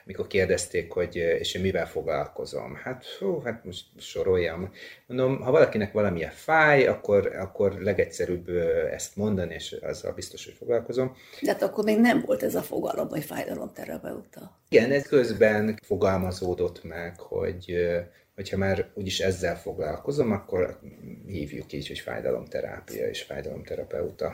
mikor 0.06 0.28
kérdezték, 0.28 0.92
hogy 0.92 1.16
és 1.16 1.54
én 1.54 1.62
mivel 1.62 1.88
foglalkozom. 1.88 2.76
Hát, 2.76 3.06
hú, 3.06 3.42
hát 3.42 3.66
most 3.66 3.86
soroljam. 3.98 4.72
Mondom, 5.08 5.42
ha 5.42 5.52
valakinek 5.52 5.92
valamilyen 5.92 6.32
fáj, 6.32 6.88
akkor, 6.88 7.36
akkor 7.36 7.74
legegyszerűbb 7.80 8.50
ezt 8.92 9.16
mondani, 9.16 9.54
és 9.54 9.72
azzal 9.82 10.14
biztos, 10.14 10.46
hogy 10.46 10.56
foglalkozom. 10.58 11.16
De 11.42 11.52
hát 11.52 11.62
akkor 11.62 11.84
még 11.84 12.00
nem 12.00 12.24
volt 12.26 12.44
ez 12.44 12.56
a 12.56 12.62
fogalom, 12.62 13.08
hogy 13.08 13.24
fájdalomterapeuta. 13.24 14.60
Igen, 14.70 14.92
ez 14.92 15.08
közben 15.08 15.80
fogalmazódott 15.84 16.84
meg, 16.84 17.20
hogy 17.20 17.88
hogyha 18.36 18.58
már 18.58 18.90
úgyis 18.94 19.20
ezzel 19.20 19.58
foglalkozom, 19.58 20.32
akkor 20.32 20.80
hívjuk 21.28 21.74
így, 21.74 21.88
hogy 21.88 22.00
fájdalomterápia 22.00 23.10
és 23.10 23.22
fájdalomterapeuta. 23.22 24.34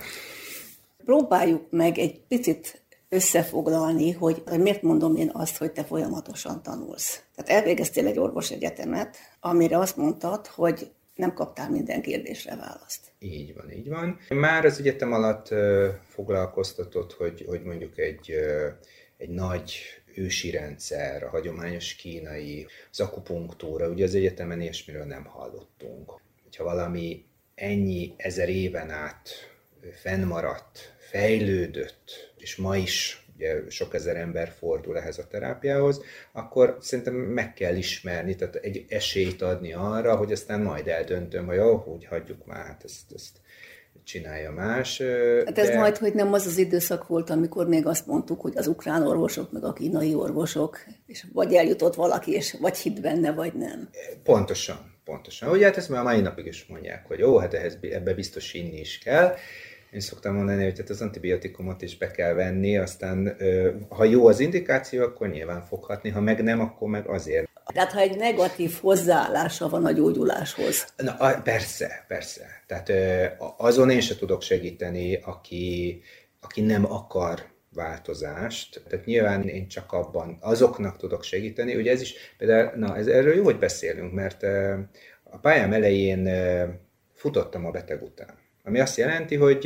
Próbáljuk 1.05 1.67
meg 1.69 1.97
egy 1.97 2.19
picit 2.27 2.81
összefoglalni, 3.09 4.11
hogy 4.11 4.43
miért 4.57 4.81
mondom 4.81 5.15
én 5.15 5.29
azt, 5.33 5.57
hogy 5.57 5.71
te 5.71 5.83
folyamatosan 5.83 6.63
tanulsz. 6.63 7.23
Tehát 7.35 7.61
elvégeztél 7.61 8.07
egy 8.07 8.19
orvosegyetemet, 8.19 9.17
amire 9.39 9.77
azt 9.77 9.97
mondtad, 9.97 10.47
hogy 10.47 10.91
nem 11.15 11.33
kaptál 11.33 11.69
minden 11.69 12.01
kérdésre 12.01 12.55
választ. 12.55 13.11
Így 13.19 13.53
van, 13.55 13.71
így 13.71 13.89
van. 13.89 14.19
Már 14.29 14.65
az 14.65 14.79
egyetem 14.79 15.13
alatt 15.13 15.47
foglalkoztatott, 16.07 17.13
hogy, 17.13 17.45
hogy 17.47 17.63
mondjuk 17.63 17.97
egy, 17.97 18.33
egy 19.17 19.29
nagy 19.29 19.79
ősi 20.15 20.49
rendszer, 20.49 21.23
a 21.23 21.29
hagyományos 21.29 21.95
kínai, 21.95 22.67
az 22.91 22.99
akupunktúra, 22.99 23.89
ugye 23.89 24.03
az 24.03 24.15
egyetemen 24.15 24.61
ilyesmiről 24.61 25.05
nem 25.05 25.25
hallottunk. 25.25 26.19
Ha 26.57 26.63
valami 26.63 27.25
ennyi 27.55 28.13
ezer 28.17 28.49
éven 28.49 28.89
át 28.89 29.29
fennmaradt, 30.01 30.95
fejlődött, 30.97 32.33
és 32.37 32.55
ma 32.55 32.75
is 32.77 33.25
ugye 33.35 33.69
sok 33.69 33.93
ezer 33.93 34.15
ember 34.15 34.53
fordul 34.59 34.97
ehhez 34.97 35.17
a 35.17 35.27
terápiához, 35.27 36.01
akkor 36.31 36.77
szerintem 36.79 37.13
meg 37.13 37.53
kell 37.53 37.75
ismerni, 37.75 38.35
tehát 38.35 38.55
egy 38.55 38.85
esélyt 38.89 39.41
adni 39.41 39.73
arra, 39.73 40.15
hogy 40.15 40.31
aztán 40.31 40.61
majd 40.61 40.87
eldöntöm, 40.87 41.45
hogy 41.45 41.55
jó, 41.55 41.75
hogy 41.75 42.05
hagyjuk 42.05 42.45
már, 42.45 42.65
hát 42.65 42.83
ezt, 42.83 43.11
ezt 43.15 43.39
csinálja 44.03 44.51
más. 44.51 45.01
Hát 45.45 45.57
ez 45.57 45.67
de... 45.67 45.77
majd, 45.77 45.97
hogy 45.97 46.13
nem 46.13 46.33
az 46.33 46.45
az 46.45 46.57
időszak 46.57 47.07
volt, 47.07 47.29
amikor 47.29 47.67
még 47.67 47.85
azt 47.85 48.07
mondtuk, 48.07 48.41
hogy 48.41 48.57
az 48.57 48.67
ukrán 48.67 49.07
orvosok, 49.07 49.51
meg 49.51 49.63
a 49.63 49.73
kínai 49.73 50.13
orvosok, 50.13 50.79
és 51.05 51.25
vagy 51.33 51.53
eljutott 51.53 51.95
valaki, 51.95 52.31
és 52.31 52.55
vagy 52.59 52.77
hit 52.77 53.01
benne, 53.01 53.31
vagy 53.31 53.53
nem. 53.53 53.89
Pontosan, 54.23 54.95
pontosan. 55.03 55.49
Ugye 55.49 55.65
hát 55.65 55.77
ezt 55.77 55.89
már 55.89 55.99
a 55.99 56.03
mai 56.03 56.21
napig 56.21 56.45
is 56.45 56.65
mondják, 56.65 57.07
hogy 57.07 57.19
jó, 57.19 57.37
hát 57.37 57.53
ehhez, 57.53 57.77
ebbe 57.81 58.13
biztos 58.13 58.53
inni 58.53 58.79
is 58.79 58.97
kell. 58.97 59.35
Én 59.91 59.99
szoktam 59.99 60.35
mondani, 60.35 60.63
hogy 60.63 60.77
hát 60.77 60.89
az 60.89 61.01
antibiotikumot 61.01 61.81
is 61.81 61.97
be 61.97 62.11
kell 62.11 62.33
venni, 62.33 62.77
aztán 62.77 63.37
ha 63.89 64.03
jó 64.03 64.27
az 64.27 64.39
indikáció, 64.39 65.03
akkor 65.03 65.29
nyilván 65.29 65.61
foghatni, 65.61 66.09
ha 66.09 66.21
meg 66.21 66.43
nem, 66.43 66.59
akkor 66.59 66.89
meg 66.89 67.07
azért. 67.07 67.49
Tehát 67.73 67.91
ha 67.91 67.99
egy 67.99 68.17
negatív 68.17 68.77
hozzáállása 68.81 69.69
van 69.69 69.85
a 69.85 69.91
gyógyuláshoz. 69.91 70.93
Na, 70.97 71.41
persze, 71.43 72.05
persze. 72.07 72.45
Tehát 72.67 72.91
azon 73.57 73.89
én 73.89 74.01
se 74.01 74.15
tudok 74.15 74.41
segíteni, 74.41 75.15
aki, 75.15 76.01
aki 76.41 76.61
nem 76.61 76.91
akar 76.91 77.43
változást. 77.73 78.81
Tehát 78.87 79.05
nyilván 79.05 79.47
én 79.47 79.67
csak 79.67 79.91
abban 79.91 80.37
azoknak 80.41 80.97
tudok 80.97 81.23
segíteni. 81.23 81.75
Ugye 81.75 81.91
ez 81.91 82.01
is, 82.01 82.13
például, 82.37 82.71
na, 82.75 82.97
ez, 82.97 83.07
erről 83.07 83.35
jó, 83.35 83.43
hogy 83.43 83.59
beszélünk, 83.59 84.13
mert 84.13 84.43
a 85.23 85.37
pályám 85.41 85.73
elején 85.73 86.29
futottam 87.13 87.65
a 87.65 87.71
beteg 87.71 88.03
után. 88.03 88.40
Ami 88.63 88.79
azt 88.79 88.97
jelenti, 88.97 89.35
hogy 89.35 89.59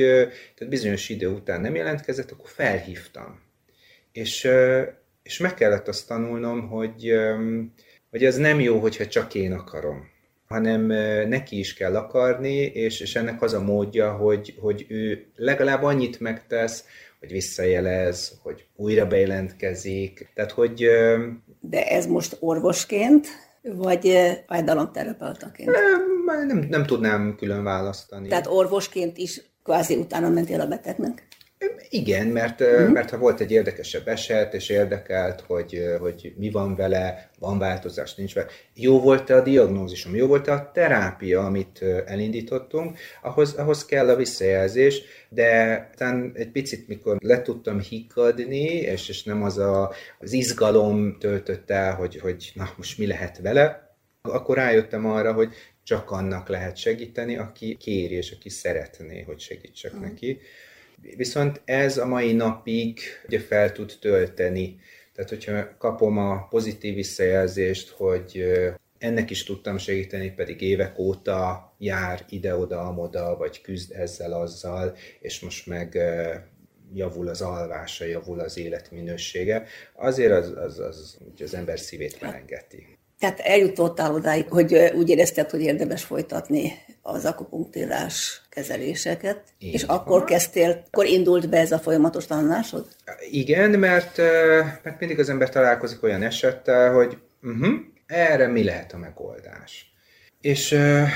tehát 0.56 0.70
bizonyos 0.70 1.10
idő 1.10 1.28
után 1.28 1.62
nem 1.62 1.76
jelentkezett, 1.76 2.32
akkor 2.32 2.50
felhívtam. 2.50 3.40
És, 4.12 4.48
és 5.24 5.38
meg 5.38 5.54
kellett 5.54 5.88
azt 5.88 6.08
tanulnom, 6.08 6.68
hogy, 6.68 7.14
hogy 8.10 8.26
ez 8.26 8.38
nem 8.38 8.60
jó, 8.60 8.80
hogyha 8.80 9.08
csak 9.08 9.34
én 9.34 9.54
akarom 9.54 10.14
hanem 10.48 10.86
neki 11.30 11.60
is 11.60 11.74
kell 11.74 11.96
akarni, 11.96 12.56
és, 12.56 13.00
és 13.00 13.16
ennek 13.16 13.42
az 13.42 13.54
a 13.54 13.62
módja, 13.62 14.12
hogy, 14.12 14.56
hogy 14.60 14.86
ő 14.90 15.26
legalább 15.36 15.84
annyit 15.84 16.20
megtesz, 16.20 16.86
hogy 17.20 17.32
visszajelez, 17.32 18.40
hogy 18.44 18.66
újra 18.76 19.08
bejelentkezik. 19.08 20.32
Tehát, 20.34 20.52
hogy... 20.52 20.90
De 21.60 21.84
ez 21.88 22.06
most 22.06 22.38
orvosként, 22.40 23.28
vagy 23.62 24.18
fájdalomterapeutaként? 24.48 25.72
Nem, 26.26 26.48
nem, 26.48 26.68
nem 26.70 26.86
tudnám 26.86 27.36
külön 27.38 27.64
választani. 27.64 28.28
Tehát 28.28 28.48
orvosként 28.48 29.18
is 29.18 29.42
kvázi 29.64 29.96
utána 29.96 30.30
mentél 30.30 30.62
a 30.62 30.68
betegnek? 30.68 31.28
Igen, 31.90 32.28
mert, 32.28 32.62
uh-huh. 32.62 32.92
mert 32.92 33.10
ha 33.10 33.18
volt 33.18 33.40
egy 33.40 33.52
érdekesebb 33.52 34.08
eset, 34.08 34.54
és 34.54 34.70
érdekelt, 34.70 35.42
hogy, 35.42 35.84
hogy 36.00 36.34
mi 36.38 36.52
van 36.52 36.76
vele, 36.76 37.30
van 37.40 37.60
változás, 37.60 38.16
nincs 38.16 38.34
vele. 38.34 38.48
Jó 38.74 39.00
volt-e 39.00 39.36
a 39.36 39.42
diagnózisom, 39.42 40.16
jó 40.16 40.28
volt-e 40.28 40.52
a 40.52 40.72
terápia, 40.74 41.46
amit 41.46 41.86
elindítottunk, 42.06 42.98
ahhoz, 43.22 43.54
ahhoz 43.54 43.86
kell 43.86 44.10
a 44.10 44.16
visszajelzés, 44.16 45.02
de 45.30 45.80
aztán 45.92 46.32
egy 46.34 46.52
picit, 46.52 46.88
mikor 46.88 47.18
le 47.20 47.42
tudtam 47.42 47.80
hikadni, 47.80 48.66
és, 48.66 49.10
és 49.10 49.24
nem 49.24 49.44
az 49.44 49.58
a, 49.58 49.94
az 50.20 50.32
izgalom 50.32 51.18
töltött 51.20 51.72
el, 51.72 51.96
hogy, 51.96 52.20
hogy 52.20 52.52
na, 52.56 52.70
most 52.78 52.98
mi 52.98 53.08
lehet 53.08 53.40
vele, 53.42 53.96
akkor 54.22 54.56
rájöttem 54.56 55.06
arra, 55.06 55.34
hogy 55.34 55.54
csak 55.86 56.12
annak 56.12 56.48
lehet 56.48 56.78
segíteni, 56.78 57.38
aki 57.38 57.76
kéri, 57.80 58.14
és 58.16 58.32
aki 58.32 58.50
szeretné, 58.50 59.22
hogy 59.22 59.40
segítsek 59.40 59.94
uh-huh. 59.94 60.08
neki. 60.08 60.40
Viszont 61.16 61.62
ez 61.66 61.98
a 61.98 62.06
mai 62.06 62.34
napig 62.34 63.00
ugye 63.28 63.40
fel 63.40 63.72
tud 63.72 63.94
tölteni. 64.00 64.80
Tehát, 65.14 65.30
hogyha 65.30 65.78
kapom 65.78 66.18
a 66.18 66.48
pozitív 66.48 66.96
visszajelzést, 66.96 67.90
hogy 67.90 68.46
ennek 68.98 69.30
is 69.30 69.44
tudtam 69.44 69.78
segíteni, 69.78 70.32
pedig 70.32 70.62
évek 70.62 71.00
óta 71.00 71.74
jár 71.78 72.26
ide-oda-amoda, 72.30 73.38
vagy 73.38 73.62
küzd 73.62 73.92
ezzel-azzal, 73.92 74.98
és 75.20 75.40
most 75.40 75.68
meg 75.68 75.98
javul 76.94 77.28
az 77.28 77.42
alvása, 77.42 78.06
javul 78.06 78.40
az 78.40 78.58
életminősége, 78.58 79.68
azért 79.94 80.32
az, 80.32 80.48
az, 80.56 80.80
az, 80.80 80.80
az, 80.80 81.42
az 81.42 81.54
ember 81.54 81.80
szívét 81.80 82.22
melengeti. 82.22 82.95
Tehát 83.20 83.40
eljutottál 83.40 84.14
odáig, 84.14 84.50
hogy 84.50 84.92
úgy 84.96 85.10
érezted, 85.10 85.50
hogy 85.50 85.62
érdemes 85.62 86.04
folytatni 86.04 86.72
az 87.02 87.26
akupunktírás 87.26 88.42
kezeléseket, 88.50 89.44
Így 89.60 89.74
és 89.74 89.84
van. 89.84 89.98
akkor 89.98 90.24
kezdtél, 90.24 90.84
akkor 90.88 91.06
indult 91.06 91.50
be 91.50 91.58
ez 91.58 91.72
a 91.72 91.80
folyamatos 91.80 92.26
tanulásod? 92.26 92.88
Igen, 93.32 93.70
mert, 93.70 94.18
mert 94.84 95.00
mindig 95.00 95.20
az 95.20 95.30
ember 95.30 95.50
találkozik 95.50 96.04
olyan 96.04 96.24
esettel, 96.24 96.94
hogy 96.94 97.18
uh-huh, 97.44 97.74
erre 98.06 98.48
mi 98.48 98.64
lehet 98.64 98.94
a 98.94 98.98
megoldás. 98.98 99.94
És 100.42 100.72
uh, 100.72 101.08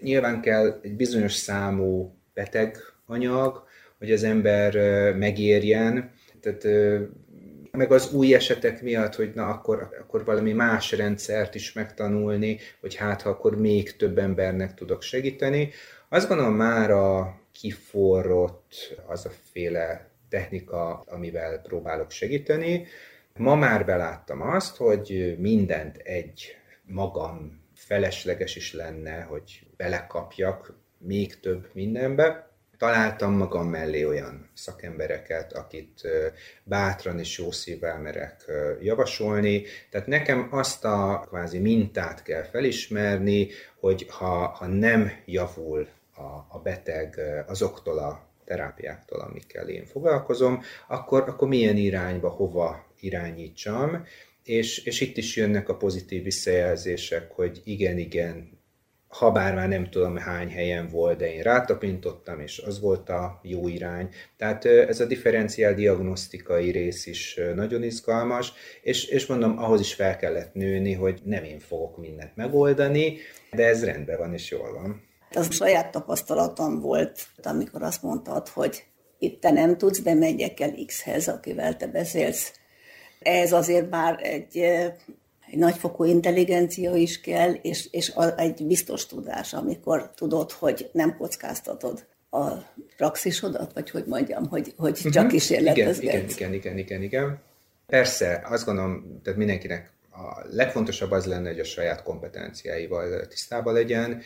nyilván 0.00 0.40
kell 0.40 0.80
egy 0.82 0.96
bizonyos 0.96 1.32
számú 1.32 2.14
beteg 2.34 2.78
anyag, 3.06 3.64
hogy 3.98 4.12
az 4.12 4.22
ember 4.22 4.74
uh, 4.74 5.18
megérjen, 5.18 6.12
tehát 6.40 6.64
meg 7.76 7.92
az 7.92 8.12
új 8.12 8.34
esetek 8.34 8.82
miatt, 8.82 9.14
hogy 9.14 9.32
na 9.34 9.46
akkor, 9.46 9.88
akkor 10.00 10.24
valami 10.24 10.52
más 10.52 10.92
rendszert 10.92 11.54
is 11.54 11.72
megtanulni, 11.72 12.58
hogy 12.80 12.94
hát 12.94 13.22
ha 13.22 13.30
akkor 13.30 13.58
még 13.58 13.96
több 13.96 14.18
embernek 14.18 14.74
tudok 14.74 15.02
segíteni. 15.02 15.70
Azt 16.08 16.28
gondolom 16.28 16.54
már 16.54 16.90
a 16.90 17.38
kiforrott 17.52 18.94
az 19.06 19.26
a 19.26 19.30
féle 19.52 20.08
technika, 20.28 21.02
amivel 21.06 21.60
próbálok 21.60 22.10
segíteni. 22.10 22.86
Ma 23.38 23.54
már 23.54 23.84
beláttam 23.84 24.40
azt, 24.40 24.76
hogy 24.76 25.36
mindent 25.38 25.96
egy 25.96 26.56
magam 26.82 27.62
felesleges 27.74 28.56
is 28.56 28.72
lenne, 28.72 29.20
hogy 29.20 29.66
belekapjak 29.76 30.74
még 30.98 31.40
több 31.40 31.68
mindenbe, 31.72 32.53
találtam 32.84 33.32
magam 33.32 33.68
mellé 33.68 34.04
olyan 34.04 34.48
szakembereket, 34.54 35.52
akit 35.52 36.08
bátran 36.64 37.18
és 37.18 37.38
jó 37.38 37.50
szívvel 37.50 37.98
merek 37.98 38.44
javasolni. 38.80 39.62
Tehát 39.90 40.06
nekem 40.06 40.48
azt 40.50 40.84
a 40.84 41.24
kvázi 41.28 41.58
mintát 41.58 42.22
kell 42.22 42.42
felismerni, 42.42 43.48
hogy 43.80 44.06
ha, 44.08 44.46
ha 44.46 44.66
nem 44.66 45.12
javul 45.26 45.88
a, 46.14 46.22
a 46.48 46.60
beteg 46.62 47.20
azoktól 47.46 47.98
a 47.98 48.26
terápiáktól, 48.44 49.20
amikkel 49.20 49.68
én 49.68 49.84
foglalkozom, 49.84 50.62
akkor, 50.88 51.24
akkor 51.28 51.48
milyen 51.48 51.76
irányba, 51.76 52.28
hova 52.28 52.86
irányítsam, 53.00 54.06
és, 54.42 54.78
és 54.78 55.00
itt 55.00 55.16
is 55.16 55.36
jönnek 55.36 55.68
a 55.68 55.76
pozitív 55.76 56.22
visszajelzések, 56.22 57.30
hogy 57.30 57.60
igen, 57.64 57.98
igen, 57.98 58.53
ha 59.18 59.30
bár 59.30 59.54
már 59.54 59.68
nem 59.68 59.90
tudom 59.90 60.16
hány 60.16 60.48
helyen 60.48 60.88
volt, 60.88 61.18
de 61.18 61.34
én 61.34 61.42
rátapintottam, 61.42 62.40
és 62.40 62.58
az 62.58 62.80
volt 62.80 63.08
a 63.08 63.40
jó 63.42 63.68
irány. 63.68 64.08
Tehát 64.36 64.64
ez 64.64 65.00
a 65.00 65.06
differenciál 65.06 65.74
diagnosztikai 65.74 66.70
rész 66.70 67.06
is 67.06 67.40
nagyon 67.54 67.82
izgalmas, 67.82 68.52
és, 68.82 69.04
és 69.04 69.26
mondom, 69.26 69.58
ahhoz 69.58 69.80
is 69.80 69.94
fel 69.94 70.16
kellett 70.16 70.54
nőni, 70.54 70.92
hogy 70.92 71.20
nem 71.24 71.44
én 71.44 71.58
fogok 71.58 71.98
mindent 71.98 72.36
megoldani, 72.36 73.16
de 73.52 73.66
ez 73.66 73.84
rendben 73.84 74.18
van, 74.18 74.32
és 74.32 74.50
jól 74.50 74.72
van. 74.72 75.02
Az 75.30 75.54
saját 75.54 75.90
tapasztalatom 75.90 76.80
volt, 76.80 77.26
amikor 77.42 77.82
azt 77.82 78.02
mondtad, 78.02 78.48
hogy 78.48 78.84
itt 79.18 79.40
te 79.40 79.50
nem 79.50 79.78
tudsz, 79.78 80.02
de 80.02 80.14
megyek 80.14 80.60
el 80.60 80.74
X-hez, 80.86 81.28
akivel 81.28 81.76
te 81.76 81.86
beszélsz. 81.86 82.52
Ez 83.18 83.52
azért 83.52 83.90
már 83.90 84.18
egy 84.22 84.66
egy 85.54 85.60
nagyfokú 85.60 86.04
intelligencia 86.04 86.94
is 86.94 87.20
kell, 87.20 87.52
és, 87.52 87.88
és 87.90 88.12
egy 88.36 88.66
biztos 88.66 89.06
tudás, 89.06 89.52
amikor 89.52 90.10
tudod, 90.14 90.52
hogy 90.52 90.90
nem 90.92 91.16
kockáztatod 91.16 92.06
a 92.30 92.48
praxisodat, 92.96 93.72
vagy 93.72 93.90
hogy 93.90 94.04
mondjam, 94.06 94.48
hogy, 94.48 94.74
hogy 94.76 94.94
csak 94.94 95.14
uh-huh. 95.14 95.30
kísérletezgetsz. 95.30 96.02
Igen, 96.02 96.24
igen, 96.28 96.52
igen, 96.52 96.52
igen, 96.52 96.78
igen, 96.78 97.02
igen. 97.02 97.40
Persze, 97.86 98.42
azt 98.44 98.64
gondolom, 98.64 99.20
tehát 99.22 99.38
mindenkinek 99.38 99.92
a 100.10 100.46
legfontosabb 100.50 101.10
az 101.10 101.26
lenne, 101.26 101.48
hogy 101.48 101.60
a 101.60 101.64
saját 101.64 102.02
kompetenciáival 102.02 103.26
tisztában 103.26 103.74
legyen, 103.74 104.22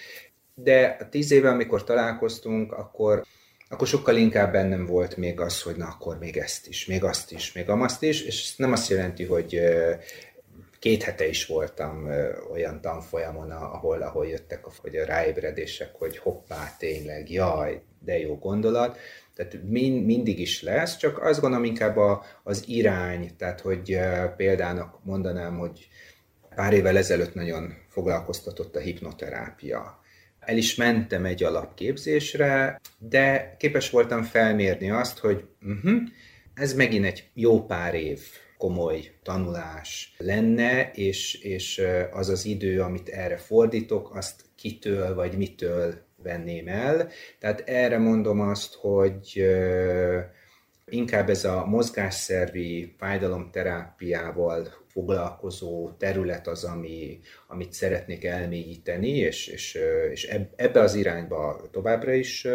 de 0.55 0.97
a 1.01 1.09
tíz 1.09 1.31
éve, 1.31 1.49
amikor 1.49 1.85
találkoztunk, 1.85 2.73
akkor 2.73 3.27
akkor 3.71 3.87
sokkal 3.87 4.17
inkább 4.17 4.53
bennem 4.53 4.87
volt 4.87 5.17
még 5.17 5.41
az, 5.41 5.63
hogy 5.63 5.77
na 5.77 5.87
akkor 5.87 6.19
még 6.19 6.37
ezt 6.37 6.69
is, 6.69 6.87
még 6.87 7.05
azt 7.05 7.33
is, 7.33 7.53
még 7.53 7.69
amazt 7.69 8.03
is, 8.03 8.23
és 8.23 8.43
ez 8.43 8.55
nem 8.57 8.73
azt 8.73 8.91
jelenti, 8.91 9.25
hogy 9.25 9.61
két 10.79 11.03
hete 11.03 11.29
is 11.29 11.47
voltam 11.47 12.09
olyan 12.53 12.81
tanfolyamon, 12.81 13.51
ahol, 13.51 14.03
ahol 14.03 14.27
jöttek 14.27 14.67
a, 14.67 14.71
hogy 14.81 14.97
a 14.97 15.05
ráébredések, 15.05 15.95
hogy 15.95 16.19
hoppá, 16.19 16.75
tényleg, 16.79 17.31
jaj, 17.31 17.83
de 18.01 18.19
jó 18.19 18.37
gondolat. 18.37 18.99
Tehát 19.35 19.59
mind, 19.63 20.05
mindig 20.05 20.39
is 20.39 20.63
lesz, 20.63 20.97
csak 20.97 21.23
azt 21.23 21.41
gondolom 21.41 21.65
inkább 21.65 21.97
a, 21.97 22.25
az 22.43 22.65
irány, 22.67 23.31
tehát 23.37 23.61
hogy 23.61 23.99
példának 24.37 25.05
mondanám, 25.05 25.59
hogy 25.59 25.89
pár 26.55 26.73
évvel 26.73 26.97
ezelőtt 26.97 27.35
nagyon 27.35 27.75
foglalkoztatott 27.89 28.77
a 28.77 28.81
hipnoterápia. 28.81 30.01
El 30.41 30.57
is 30.57 30.75
mentem 30.75 31.25
egy 31.25 31.43
alapképzésre, 31.43 32.81
de 32.99 33.57
képes 33.59 33.91
voltam 33.91 34.23
felmérni 34.23 34.91
azt, 34.91 35.19
hogy 35.19 35.45
uh-huh, 35.63 36.01
ez 36.55 36.75
megint 36.75 37.05
egy 37.05 37.31
jó 37.35 37.67
pár 37.67 37.95
év 37.95 38.21
komoly 38.59 39.11
tanulás 39.23 40.15
lenne, 40.19 40.91
és, 40.91 41.35
és 41.35 41.83
az 42.13 42.29
az 42.29 42.45
idő, 42.45 42.81
amit 42.81 43.09
erre 43.09 43.37
fordítok, 43.37 44.17
azt 44.17 44.45
kitől 44.57 45.15
vagy 45.15 45.37
mitől 45.37 45.95
venném 46.23 46.69
el. 46.69 47.09
Tehát 47.39 47.61
erre 47.61 47.99
mondom 47.99 48.41
azt, 48.41 48.75
hogy 48.75 49.47
inkább 50.91 51.29
ez 51.29 51.45
a 51.45 51.67
mozgásszervi 51.67 52.95
fájdalomterápiával 52.99 54.69
foglalkozó 54.89 55.91
terület 55.99 56.47
az, 56.47 56.65
ami, 56.65 57.21
amit 57.47 57.73
szeretnék 57.73 58.25
elmélyíteni, 58.25 59.11
és, 59.11 59.47
és, 59.47 59.79
és 60.11 60.25
ebbe 60.57 60.81
az 60.81 60.95
irányba 60.95 61.61
továbbra 61.71 62.13
is 62.13 62.47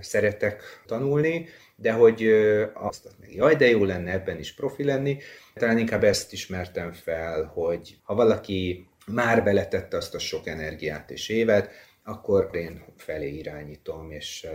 szeretek 0.00 0.62
tanulni, 0.86 1.46
de 1.80 1.92
hogy 1.92 2.26
azt 2.74 3.08
meg 3.20 3.34
jaj, 3.34 3.56
de 3.56 3.68
jó 3.68 3.84
lenne 3.84 4.12
ebben 4.12 4.38
is 4.38 4.54
profi 4.54 4.84
lenni, 4.84 5.18
talán 5.54 5.78
inkább 5.78 6.04
ezt 6.04 6.32
ismertem 6.32 6.92
fel, 6.92 7.44
hogy 7.54 7.96
ha 8.02 8.14
valaki 8.14 8.86
már 9.06 9.44
beletette 9.44 9.96
azt 9.96 10.14
a 10.14 10.18
sok 10.18 10.46
energiát 10.46 11.10
és 11.10 11.28
évet, 11.28 11.70
akkor 12.10 12.50
én 12.52 12.84
felé 12.96 13.28
irányítom, 13.28 14.10
és 14.10 14.46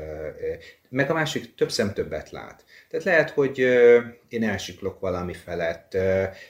meg 0.89 1.09
a 1.09 1.13
másik 1.13 1.55
több 1.55 1.71
szem 1.71 1.93
többet 1.93 2.31
lát. 2.31 2.65
Tehát 2.89 3.05
lehet, 3.05 3.29
hogy 3.29 3.57
én 4.29 4.43
elsiklok 4.43 4.99
valami 4.99 5.33
felett, 5.33 5.97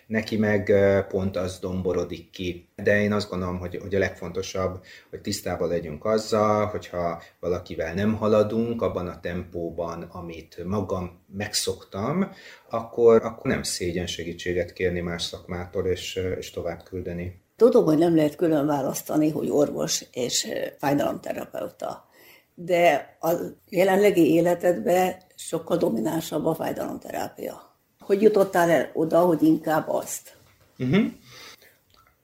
neki 0.08 0.38
meg 0.38 0.74
pont 1.08 1.36
az 1.36 1.60
domborodik 1.60 2.30
ki. 2.30 2.70
De 2.76 3.02
én 3.02 3.14
azt 3.14 3.30
gondolom, 3.30 3.60
hogy, 3.60 3.78
hogy 3.82 3.96
a 3.96 4.00
legfontosabb, 4.00 4.84
hogy 5.10 5.22
tisztában 5.22 5.68
legyünk 5.68 6.06
azzal, 6.06 6.66
hogyha 6.66 7.24
valakivel 7.40 7.94
nem 7.94 8.16
haladunk 8.16 8.82
abban 8.82 9.08
a 9.08 9.20
tempóban, 9.20 10.02
amit 10.02 10.64
magam 10.64 11.24
megszoktam, 11.38 12.32
akkor, 12.70 13.24
akkor 13.24 13.52
nem 13.52 13.64
szégyen 13.64 14.08
segítséget 14.08 14.74
kérni 14.74 15.00
más 15.00 15.24
szakmától, 15.24 15.88
és, 15.88 16.16
és 16.38 16.52
tovább 16.52 16.84
küldeni. 16.84 17.44
Tudom, 17.56 17.86
hogy 17.86 17.98
nem 17.98 18.16
lehet 18.16 18.36
külön 18.36 18.66
választani, 18.66 19.30
hogy 19.30 19.50
orvos 19.50 20.06
és 20.12 20.48
fájdalomterapeuta, 20.78 22.10
de 22.54 23.18
a 23.20 23.32
jelenlegi 23.70 24.34
életedben 24.34 25.16
sokkal 25.36 25.78
dominánsabb 25.78 26.46
a 26.46 26.56
fájdalomterápia. 26.56 27.78
Hogy 28.00 28.22
jutottál 28.22 28.70
el 28.70 28.90
oda, 28.94 29.20
hogy 29.20 29.44
inkább 29.44 29.90
azt? 29.90 30.38
Uh-huh. 30.78 31.06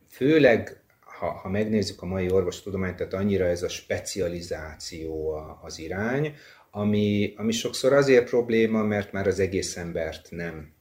Főleg, 0.10 0.82
ha, 1.20 1.32
ha 1.32 1.50
megnézzük 1.50 2.02
a 2.02 2.06
mai 2.06 2.32
orvostudományt, 2.32 2.96
tehát 2.96 3.14
annyira 3.14 3.46
ez 3.46 3.64
a 3.64 3.70
specializáció 3.70 5.34
az 5.62 5.80
irány, 5.80 6.36
ami, 6.72 7.34
ami 7.38 7.52
sokszor 7.52 7.94
azért 7.94 8.30
probléma, 8.30 8.84
mert 8.84 9.12
már 9.12 9.28
az 9.28 9.40
egész 9.40 9.78
embert 9.78 10.28
nem, 10.30 10.74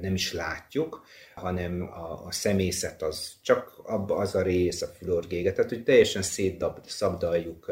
nem 0.00 0.14
is 0.14 0.32
látjuk, 0.32 1.04
hanem 1.38 1.82
a, 1.82 2.26
a 2.26 2.32
szemészet 2.32 3.02
az 3.02 3.32
csak 3.42 3.80
az 4.06 4.34
a 4.34 4.42
rész, 4.42 4.82
a 4.82 4.86
fülorgége, 4.86 5.52
tehát 5.52 5.70
hogy 5.70 5.84
teljesen 5.84 6.22
szétszabdaljuk 6.22 7.70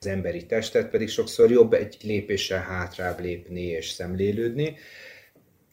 az 0.00 0.06
emberi 0.06 0.46
testet, 0.46 0.90
pedig 0.90 1.08
sokszor 1.08 1.50
jobb 1.50 1.72
egy 1.72 1.96
lépéssel 2.02 2.60
hátrább 2.60 3.20
lépni 3.20 3.62
és 3.62 3.90
szemlélődni. 3.90 4.76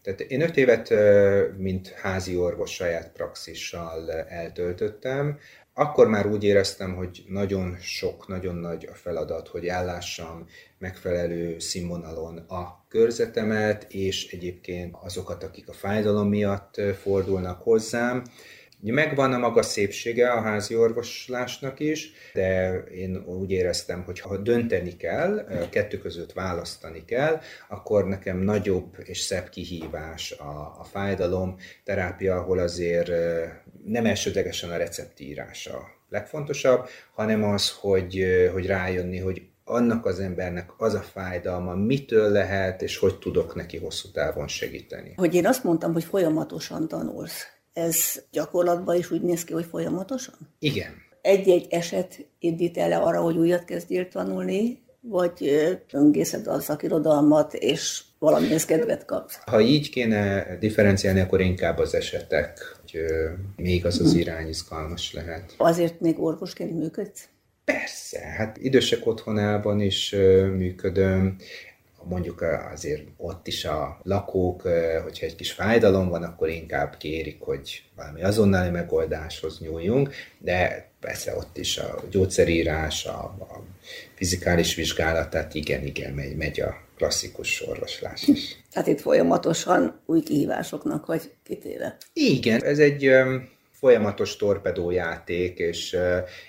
Tehát 0.02 0.22
én 0.22 0.42
öt 0.42 0.58
évet, 0.58 0.94
mint 1.58 1.90
házi 1.90 2.36
orvos 2.36 2.72
saját 2.72 3.12
praxissal 3.12 4.12
eltöltöttem, 4.12 5.40
akkor 5.74 6.08
már 6.08 6.28
úgy 6.28 6.44
éreztem, 6.44 6.96
hogy 6.96 7.24
nagyon 7.28 7.78
sok, 7.80 8.28
nagyon 8.28 8.56
nagy 8.56 8.88
a 8.92 8.96
feladat, 8.96 9.48
hogy 9.48 9.66
ellássam 9.66 10.46
megfelelő 10.78 11.60
színvonalon 11.60 12.38
a 12.38 12.86
körzetemet, 12.88 13.86
és 13.90 14.32
egyébként 14.32 14.96
azokat, 15.02 15.44
akik 15.44 15.70
a 15.70 15.74
fájdalom 15.74 16.30
miatt 16.30 16.82
fordulnak 17.02 17.62
hozzám. 17.62 18.24
Megvan 18.92 19.34
a 19.34 19.38
maga 19.38 19.62
szépsége 19.62 20.32
a 20.32 20.42
házi 20.42 20.76
orvoslásnak 20.76 21.80
is, 21.80 22.12
de 22.34 22.74
én 22.78 23.24
úgy 23.26 23.52
éreztem, 23.52 24.04
hogy 24.04 24.20
ha 24.20 24.38
dönteni 24.38 24.96
kell, 24.98 25.48
kettő 25.70 25.98
között 25.98 26.34
választani 26.34 27.06
kell, 27.06 27.40
akkor 27.70 28.08
nekem 28.08 28.38
nagyobb 28.38 28.96
és 29.04 29.20
szebb 29.20 29.50
kihívás 29.50 30.32
a, 30.32 30.76
a 30.80 30.84
fájdalom 30.84 31.56
terápia, 31.84 32.36
ahol 32.36 32.60
azért 32.60 33.12
nem 33.86 34.06
elsődlegesen 34.06 34.70
a 34.70 34.78
receptírása 34.78 36.02
legfontosabb, 36.10 36.88
hanem 37.14 37.44
az, 37.44 37.72
hogy, 37.72 38.26
hogy 38.54 38.66
rájönni, 38.66 39.20
hogy 39.20 39.42
annak 39.64 40.06
az 40.06 40.20
embernek 40.20 40.70
az 40.78 40.94
a 40.94 41.02
fájdalma, 41.02 41.76
mitől 41.76 42.32
lehet, 42.32 42.82
és 42.82 42.98
hogy 42.98 43.20
tudok 43.20 43.56
neki 43.56 43.78
hosszú 43.78 44.12
távon 44.12 44.48
segíteni. 44.48 45.14
Hogy 45.16 45.36
én 45.36 45.46
azt 45.46 45.64
mondtam, 45.64 45.94
hogy 45.94 46.04
folyamatosan 46.04 46.88
tanulsz. 46.88 47.53
Ez 47.74 48.22
gyakorlatban 48.32 48.96
is 48.96 49.12
úgy 49.12 49.22
néz 49.22 49.44
ki, 49.44 49.54
hogy 49.54 49.66
folyamatosan? 49.66 50.36
Igen. 50.60 50.92
Egy-egy 51.22 51.68
eset 51.70 52.26
indít 52.40 52.78
el 52.78 53.04
arra, 53.04 53.22
hogy 53.22 53.38
újat 53.38 53.66
kezdjél 53.66 54.08
tanulni, 54.08 54.82
vagy 55.00 55.50
öngészed 55.92 56.48
a 56.48 56.60
szakirodalmat, 56.60 57.54
és 57.54 58.04
valamihez 58.20 58.66
kedvet 58.66 59.06
kapsz? 59.06 59.40
Ha 59.46 59.62
így 59.62 59.90
kéne 59.90 60.58
differenciálni, 60.60 61.20
akkor 61.20 61.42
inkább 61.42 61.78
az 61.78 61.94
esetek, 61.94 62.78
hogy 62.82 63.00
még 63.56 63.86
az 63.86 64.00
az 64.00 64.12
mhm. 64.12 64.20
irány 64.20 64.48
izgalmas 64.48 65.14
lehet. 65.14 65.54
Azért 65.58 66.00
még 66.00 66.20
orvosként 66.20 66.78
működsz? 66.78 67.28
Persze, 67.66 68.20
hát 68.20 68.58
idősek 68.58 69.06
otthonában 69.06 69.82
is 69.82 70.16
működöm, 70.58 71.36
mondjuk 72.08 72.42
azért 72.72 73.02
ott 73.18 73.48
is 73.48 73.66
a 73.66 74.00
lakók, 74.04 74.62
hogyha 75.04 75.26
egy 75.26 75.36
kis 75.36 75.52
fájdalom 75.52 76.10
van, 76.10 76.24
akkor 76.24 76.50
inkább 76.50 76.98
kérik, 76.98 77.42
hogy 77.42 77.84
valami 77.96 78.24
azonnali 78.24 78.70
megoldáshoz 78.70 79.60
nyúljunk, 79.60 80.14
de 80.38 80.90
persze 81.00 81.36
ott 81.36 81.58
is 81.58 81.78
a 81.78 82.04
gyógyszerírás, 82.10 83.06
a, 83.06 83.20
a 83.40 83.64
fizikális 84.16 84.76
vizsgálat, 84.76 85.30
tehát 85.30 85.54
igen, 85.54 85.86
igen, 85.86 86.14
megy, 86.14 86.36
megy 86.36 86.62
a 86.62 86.82
klasszikus 86.98 87.68
orvoslás 87.68 88.28
is. 88.28 88.58
Tehát 88.72 88.88
itt 88.88 89.02
folyamatosan 89.02 90.00
új 90.06 90.22
kihívásoknak 90.22 91.06
vagy 91.06 91.32
kitéve. 91.44 91.98
Igen, 92.14 92.64
ez 92.64 92.80
egy 92.80 93.10
folyamatos 93.84 94.36
torpedójáték, 94.36 95.58
és 95.58 95.98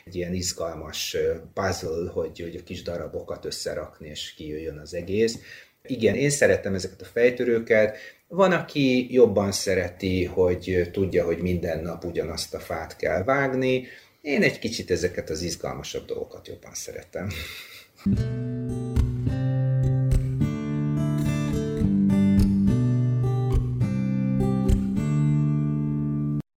egy 0.04 0.16
ilyen 0.16 0.34
izgalmas 0.34 1.16
puzzle, 1.54 2.10
hogy, 2.12 2.40
hogy 2.40 2.56
a 2.56 2.62
kis 2.64 2.82
darabokat 2.82 3.44
összerakni, 3.44 4.08
és 4.08 4.34
kijöjjön 4.34 4.78
az 4.78 4.94
egész. 4.94 5.38
Igen, 5.82 6.14
én 6.14 6.30
szeretem 6.30 6.74
ezeket 6.74 7.00
a 7.00 7.04
fejtörőket. 7.04 7.96
Van, 8.28 8.52
aki 8.52 9.12
jobban 9.12 9.52
szereti, 9.52 10.24
hogy 10.24 10.88
tudja, 10.92 11.24
hogy 11.24 11.38
minden 11.38 11.82
nap 11.82 12.04
ugyanazt 12.04 12.54
a 12.54 12.58
fát 12.58 12.96
kell 12.96 13.24
vágni. 13.24 13.86
Én 14.20 14.42
egy 14.42 14.58
kicsit 14.58 14.90
ezeket 14.90 15.30
az 15.30 15.42
izgalmasabb 15.42 16.04
dolgokat 16.04 16.48
jobban 16.48 16.74
szeretem. 16.74 17.28
thank 18.04 18.18
you 18.70 18.83